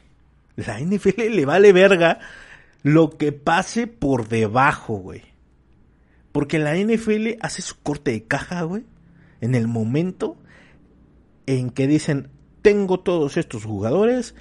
La 0.54 0.78
NFL 0.78 1.34
le 1.34 1.44
vale 1.44 1.72
verga 1.72 2.20
lo 2.88 3.10
que 3.10 3.32
pase 3.32 3.86
por 3.86 4.28
debajo, 4.28 4.94
güey. 4.94 5.22
Porque 6.32 6.58
la 6.58 6.74
NFL 6.74 7.36
hace 7.42 7.60
su 7.60 7.78
corte 7.82 8.12
de 8.12 8.24
caja, 8.24 8.62
güey. 8.62 8.84
En 9.42 9.54
el 9.54 9.68
momento 9.68 10.38
en 11.44 11.68
que 11.68 11.86
dicen, 11.86 12.30
tengo 12.62 13.00
todos 13.00 13.36
estos 13.36 13.64
jugadores, 13.66 14.34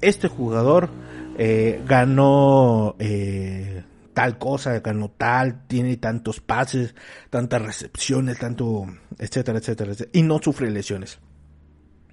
este 0.00 0.26
jugador 0.26 0.90
eh, 1.38 1.82
ganó 1.86 2.96
eh, 2.98 3.84
tal 4.12 4.38
cosa, 4.38 4.80
ganó 4.80 5.08
tal, 5.10 5.64
tiene 5.68 5.96
tantos 5.96 6.40
pases, 6.40 6.96
tantas 7.30 7.62
recepciones, 7.62 8.40
tanto, 8.40 8.86
etcétera, 9.18 9.58
etcétera, 9.58 9.92
etcétera, 9.92 10.10
y 10.12 10.22
no 10.22 10.40
sufre 10.42 10.68
lesiones. 10.68 11.20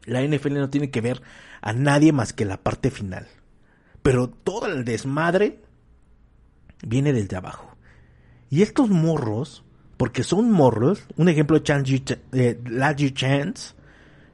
La 0.05 0.21
NFL 0.21 0.53
no 0.53 0.69
tiene 0.69 0.91
que 0.91 1.01
ver 1.01 1.23
a 1.59 1.73
nadie 1.73 2.11
más 2.11 2.33
que 2.33 2.45
la 2.45 2.57
parte 2.57 2.91
final. 2.91 3.27
Pero 4.03 4.29
todo 4.29 4.65
el 4.67 4.83
desmadre 4.83 5.59
viene 6.85 7.13
desde 7.13 7.37
abajo. 7.37 7.75
Y 8.49 8.61
estos 8.61 8.89
morros, 8.89 9.63
porque 9.97 10.23
son 10.23 10.51
morros, 10.51 11.05
un 11.15 11.29
ejemplo 11.29 11.57
de 11.59 11.63
eh, 12.33 13.13
Chance, 13.13 13.73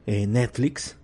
eh, 0.06 0.26
Netflix, 0.26 0.96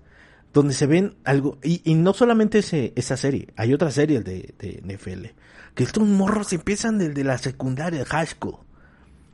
donde 0.52 0.74
se 0.74 0.86
ven 0.86 1.16
algo, 1.24 1.58
y, 1.62 1.94
no 1.94 2.14
solamente 2.14 2.58
ese, 2.58 2.92
esa 2.96 3.16
serie, 3.16 3.48
hay 3.56 3.74
otra 3.74 3.90
serie 3.90 4.20
de, 4.20 4.54
de 4.58 4.82
NFL, 4.84 5.26
que 5.74 5.84
estos 5.84 6.06
morros 6.06 6.52
empiezan 6.52 6.98
desde 6.98 7.24
la 7.24 7.38
secundaria, 7.38 7.98
de 8.00 8.04
high 8.04 8.26
school, 8.26 8.58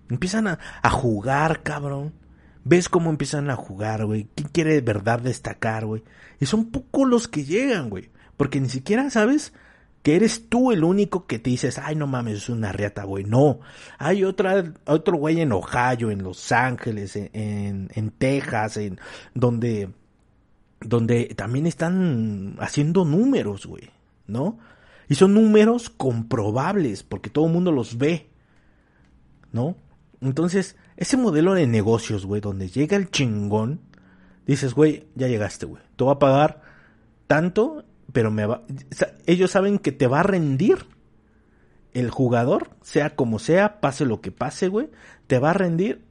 empiezan 0.09 0.49
a, 0.49 0.59
a 0.83 0.91
jugar, 0.91 1.63
cabrón, 1.63 2.15
ves 2.65 2.89
cómo 2.89 3.11
empiezan 3.11 3.51
a 3.51 3.57
jugar, 3.57 4.07
güey, 4.07 4.29
quién 4.35 4.49
quiere 4.49 4.75
de 4.75 4.81
verdad 4.81 5.21
destacar, 5.21 5.87
güey, 5.87 6.03
y 6.41 6.47
son 6.47 6.71
pocos 6.71 7.09
los 7.09 7.29
que 7.29 7.45
llegan, 7.45 7.91
güey, 7.91 8.11
porque 8.37 8.61
ni 8.61 8.71
siquiera 8.71 9.11
sabes 9.11 9.53
que 10.03 10.17
eres 10.17 10.49
tú 10.49 10.73
el 10.73 10.85
único 10.85 11.27
que 11.27 11.39
te 11.39 11.51
dices, 11.51 11.79
ay, 11.79 11.95
no 11.97 12.07
mames, 12.07 12.37
es 12.37 12.49
una 12.49 12.73
riata, 12.73 13.05
güey. 13.05 13.25
No, 13.25 13.61
hay 13.99 14.25
otra, 14.25 14.73
otro 14.87 15.17
güey 15.17 15.41
en 15.41 15.53
Ohio, 15.53 16.11
en 16.11 16.23
Los 16.23 16.53
Ángeles, 16.53 17.17
en, 17.17 17.91
en 17.95 18.11
Texas, 18.11 18.79
en 18.79 18.99
donde 19.35 19.91
donde 20.81 21.27
también 21.37 21.67
están 21.67 22.57
haciendo 22.59 23.05
números, 23.05 23.67
güey, 23.67 23.91
¿no? 24.27 24.59
Y 25.09 25.15
son 25.15 25.35
números 25.35 25.91
comprobables, 25.91 27.03
porque 27.03 27.31
todo 27.31 27.47
el 27.47 27.53
mundo 27.53 27.73
los 27.73 27.99
ve, 27.99 28.31
¿no? 29.53 29.77
Entonces, 30.21 30.77
ese 30.97 31.17
modelo 31.17 31.55
de 31.55 31.67
negocios, 31.67 32.27
güey, 32.27 32.41
donde 32.41 32.69
llega 32.69 32.97
el 32.97 33.11
chingón, 33.11 33.81
dices, 34.47 34.75
güey, 34.75 35.07
ya 35.15 35.29
llegaste, 35.29 35.67
güey. 35.67 35.83
Te 35.97 36.05
va 36.05 36.13
a 36.13 36.19
pagar 36.19 36.63
tanto, 37.27 37.85
pero 38.13 38.31
me 38.31 38.47
va... 38.47 38.65
ellos 39.27 39.51
saben 39.51 39.79
que 39.79 39.93
te 39.93 40.07
va 40.07 40.21
a 40.21 40.25
rendir 40.25 40.87
el 41.93 42.11
jugador, 42.11 42.71
sea 42.83 43.17
como 43.17 43.39
sea, 43.39 43.81
pase 43.81 44.05
lo 44.05 44.21
que 44.21 44.31
pase, 44.31 44.69
güey, 44.69 44.91
te 45.27 45.39
va 45.39 45.51
a 45.51 45.55
rendir 45.55 46.05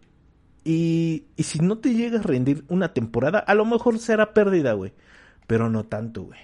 y, 0.63 1.25
y 1.35 1.43
si 1.43 1.59
no 1.59 1.79
te 1.79 1.93
llegas 1.93 2.21
a 2.21 2.27
rendir 2.27 2.65
una 2.67 2.93
temporada, 2.93 3.39
a 3.39 3.55
lo 3.55 3.65
mejor 3.65 3.97
será 3.99 4.33
pérdida, 4.33 4.73
güey. 4.73 4.93
Pero 5.47 5.69
no 5.69 5.85
tanto, 5.85 6.23
güey. 6.23 6.39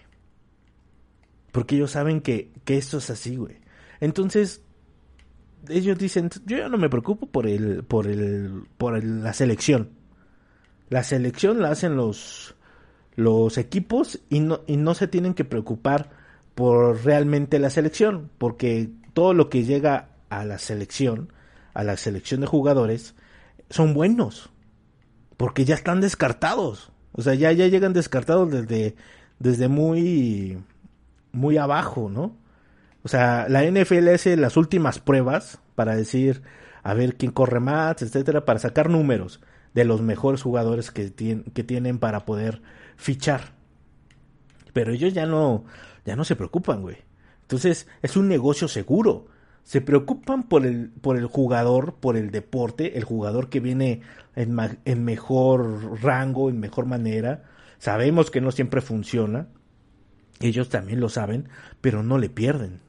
Porque 1.51 1.75
ellos 1.75 1.91
saben 1.91 2.21
que, 2.21 2.51
que 2.63 2.77
esto 2.77 2.97
es 2.97 3.09
así, 3.09 3.35
güey. 3.35 3.59
Entonces, 3.99 4.63
ellos 5.69 5.97
dicen, 5.97 6.29
yo 6.45 6.57
ya 6.57 6.69
no 6.69 6.77
me 6.77 6.89
preocupo 6.89 7.27
por 7.27 7.47
el, 7.47 7.83
por 7.83 8.07
el, 8.07 8.63
por 8.77 9.03
la 9.03 9.33
selección. 9.33 9.91
La 10.89 11.03
selección 11.03 11.61
la 11.61 11.69
hacen 11.69 11.95
los, 11.95 12.54
los 13.15 13.57
equipos 13.57 14.19
y 14.29 14.39
no, 14.39 14.61
y 14.67 14.77
no 14.77 14.93
se 14.93 15.07
tienen 15.07 15.33
que 15.33 15.45
preocupar 15.45 16.09
por 16.53 17.03
realmente 17.03 17.59
la 17.59 17.69
selección, 17.69 18.29
porque 18.37 18.89
todo 19.13 19.33
lo 19.33 19.49
que 19.49 19.63
llega 19.63 20.09
a 20.29 20.45
la 20.45 20.57
selección, 20.57 21.31
a 21.73 21.83
la 21.83 21.97
selección 21.97 22.41
de 22.41 22.47
jugadores, 22.47 23.15
son 23.69 23.93
buenos. 23.93 24.49
Porque 25.37 25.65
ya 25.65 25.75
están 25.75 26.01
descartados. 26.01 26.91
O 27.11 27.21
sea, 27.21 27.33
ya, 27.35 27.51
ya 27.51 27.67
llegan 27.67 27.93
descartados 27.93 28.51
desde, 28.51 28.95
desde 29.39 29.67
muy, 29.67 30.57
muy 31.31 31.57
abajo, 31.57 32.09
¿no? 32.09 32.35
O 33.03 33.07
sea, 33.07 33.47
la 33.49 33.63
NFL 33.63 34.07
hace 34.09 34.35
las 34.37 34.57
últimas 34.57 34.99
pruebas 34.99 35.59
para 35.75 35.95
decir, 35.95 36.41
a 36.83 36.93
ver 36.93 37.15
quién 37.15 37.31
corre 37.31 37.59
más, 37.59 38.01
etcétera, 38.01 38.45
para 38.45 38.59
sacar 38.59 38.89
números 38.89 39.41
de 39.73 39.85
los 39.85 40.01
mejores 40.01 40.41
jugadores 40.41 40.91
que, 40.91 41.11
que 41.13 41.63
tienen 41.63 41.99
para 41.99 42.25
poder 42.25 42.61
fichar. 42.95 43.53
Pero 44.73 44.91
ellos 44.91 45.13
ya 45.13 45.25
no, 45.25 45.65
ya 46.05 46.15
no 46.15 46.23
se 46.23 46.35
preocupan, 46.35 46.81
güey. 46.81 46.97
Entonces, 47.41 47.87
es 48.01 48.17
un 48.17 48.27
negocio 48.27 48.67
seguro 48.67 49.27
se 49.65 49.81
preocupan 49.81 50.43
por 50.43 50.63
el, 50.65 50.89
por 50.89 51.17
el 51.17 51.25
jugador, 51.25 51.95
por 51.95 52.17
el 52.17 52.29
deporte, 52.29 52.99
el 52.99 53.03
jugador 53.03 53.49
que 53.49 53.59
viene 53.59 54.01
en, 54.35 54.55
en, 54.85 55.03
mejor 55.03 56.03
rango, 56.03 56.49
en 56.49 56.59
mejor 56.59 56.85
manera. 56.85 57.43
Sabemos 57.79 58.29
que 58.29 58.41
no 58.41 58.51
siempre 58.51 58.79
funciona, 58.81 59.47
ellos 60.39 60.69
también 60.69 60.99
lo 60.99 61.09
saben, 61.09 61.49
pero 61.81 62.03
no 62.03 62.19
le 62.19 62.29
pierden. 62.29 62.79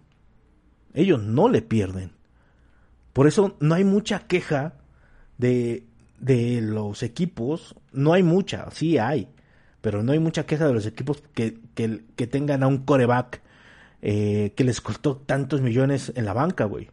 Ellos 0.92 1.22
no 1.22 1.48
le 1.48 1.62
pierden. 1.62 2.12
Por 3.14 3.26
eso 3.26 3.56
no 3.58 3.74
hay 3.74 3.84
mucha 3.84 4.26
queja 4.26 4.74
de, 5.38 5.86
de 6.20 6.60
los 6.60 7.02
equipos, 7.02 7.74
no 7.92 8.12
hay 8.12 8.22
mucha, 8.22 8.70
sí 8.70 8.98
hay, 8.98 9.30
pero 9.86 10.02
no 10.02 10.10
hay 10.10 10.18
mucha 10.18 10.46
queja 10.46 10.66
de 10.66 10.74
los 10.74 10.84
equipos 10.84 11.22
que, 11.32 11.60
que, 11.76 12.02
que 12.16 12.26
tengan 12.26 12.64
a 12.64 12.66
un 12.66 12.78
coreback 12.78 13.40
eh, 14.02 14.52
que 14.56 14.64
les 14.64 14.80
costó 14.80 15.16
tantos 15.16 15.60
millones 15.60 16.12
en 16.16 16.24
la 16.24 16.32
banca, 16.32 16.64
güey. 16.64 16.90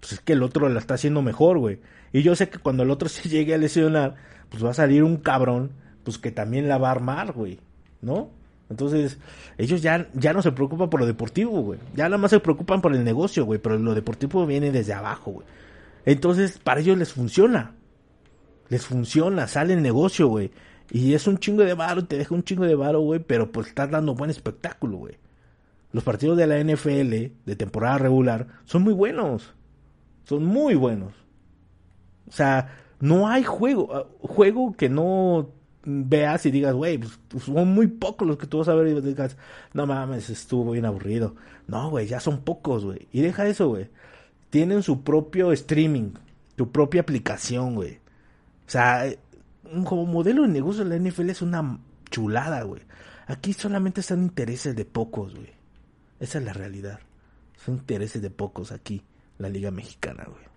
Pues 0.00 0.14
es 0.14 0.20
que 0.22 0.32
el 0.32 0.42
otro 0.42 0.68
la 0.68 0.80
está 0.80 0.94
haciendo 0.94 1.22
mejor, 1.22 1.58
güey. 1.58 1.78
Y 2.12 2.22
yo 2.22 2.34
sé 2.34 2.48
que 2.48 2.58
cuando 2.58 2.82
el 2.82 2.90
otro 2.90 3.08
se 3.08 3.28
llegue 3.28 3.54
a 3.54 3.58
lesionar, 3.58 4.16
pues 4.48 4.64
va 4.64 4.70
a 4.70 4.74
salir 4.74 5.04
un 5.04 5.18
cabrón, 5.18 5.70
pues 6.02 6.18
que 6.18 6.32
también 6.32 6.66
la 6.66 6.78
va 6.78 6.88
a 6.88 6.90
armar, 6.90 7.30
güey. 7.30 7.60
¿No? 8.00 8.30
Entonces, 8.68 9.18
ellos 9.56 9.80
ya, 9.80 10.08
ya 10.12 10.32
no 10.32 10.42
se 10.42 10.50
preocupan 10.50 10.90
por 10.90 10.98
lo 10.98 11.06
deportivo, 11.06 11.60
güey. 11.62 11.78
Ya 11.94 12.06
nada 12.06 12.18
más 12.18 12.32
se 12.32 12.40
preocupan 12.40 12.82
por 12.82 12.92
el 12.92 13.04
negocio, 13.04 13.44
güey. 13.44 13.60
Pero 13.60 13.78
lo 13.78 13.94
deportivo 13.94 14.44
viene 14.46 14.72
desde 14.72 14.94
abajo, 14.94 15.30
güey. 15.30 15.46
Entonces, 16.06 16.58
para 16.58 16.80
ellos 16.80 16.98
les 16.98 17.12
funciona. 17.12 17.76
Les 18.68 18.84
funciona, 18.84 19.46
sale 19.46 19.74
el 19.74 19.82
negocio, 19.82 20.26
güey. 20.26 20.50
Y 20.92 21.14
es 21.14 21.26
un 21.26 21.38
chingo 21.38 21.64
de 21.64 21.74
varo, 21.74 22.04
te 22.04 22.18
deja 22.18 22.34
un 22.34 22.44
chingo 22.44 22.64
de 22.64 22.74
varo, 22.74 23.00
güey. 23.00 23.18
Pero 23.20 23.50
pues 23.50 23.68
estás 23.68 23.90
dando 23.90 24.14
buen 24.14 24.30
espectáculo, 24.30 24.98
güey 24.98 25.16
los 25.92 26.04
partidos 26.04 26.38
de 26.38 26.46
la 26.46 26.58
NFL 26.58 27.34
de 27.44 27.56
temporada 27.56 27.98
regular 27.98 28.48
son 28.64 28.82
muy 28.82 28.94
buenos. 28.94 29.54
Son 30.24 30.44
muy 30.44 30.74
buenos. 30.74 31.12
O 32.28 32.32
sea, 32.32 32.78
no 32.98 33.28
hay 33.28 33.44
juego, 33.44 33.94
ah, 33.94 34.06
juego 34.20 34.74
que 34.74 34.88
no 34.88 35.50
veas 35.84 36.46
y 36.46 36.50
digas, 36.50 36.74
güey, 36.74 36.98
pues, 36.98 37.18
pues, 37.28 37.44
son 37.44 37.68
muy 37.68 37.88
pocos 37.88 38.26
los 38.26 38.38
que 38.38 38.46
tú 38.46 38.58
vas 38.58 38.68
a 38.68 38.74
ver 38.74 38.86
y 38.86 39.00
digas, 39.00 39.36
no 39.74 39.86
mames, 39.86 40.30
estuvo 40.30 40.72
bien 40.72 40.86
aburrido. 40.86 41.34
No, 41.66 41.90
güey, 41.90 42.06
ya 42.06 42.20
son 42.20 42.40
pocos, 42.40 42.84
güey. 42.84 43.08
Y 43.12 43.20
deja 43.20 43.46
eso, 43.46 43.68
güey. 43.68 43.88
Tienen 44.48 44.82
su 44.82 45.02
propio 45.02 45.52
streaming, 45.52 46.12
su 46.56 46.70
propia 46.70 47.02
aplicación, 47.02 47.74
güey. 47.74 47.98
O 48.66 48.70
sea, 48.70 49.04
como 49.84 50.06
modelo 50.06 50.42
de 50.42 50.48
negocio 50.48 50.84
la 50.84 50.96
NFL 50.96 51.30
es 51.30 51.42
una 51.42 51.80
chulada, 52.10 52.62
güey. 52.62 52.82
Aquí 53.26 53.52
solamente 53.52 54.00
están 54.00 54.22
intereses 54.22 54.76
de 54.76 54.84
pocos, 54.84 55.34
güey. 55.34 55.52
Esa 56.20 56.38
es 56.38 56.44
la 56.44 56.52
realidad. 56.52 57.00
Son 57.56 57.76
intereses 57.76 58.20
de 58.20 58.30
pocos 58.30 58.72
aquí, 58.72 59.02
la 59.38 59.48
Liga 59.48 59.70
Mexicana, 59.70 60.24
güey. 60.28 60.51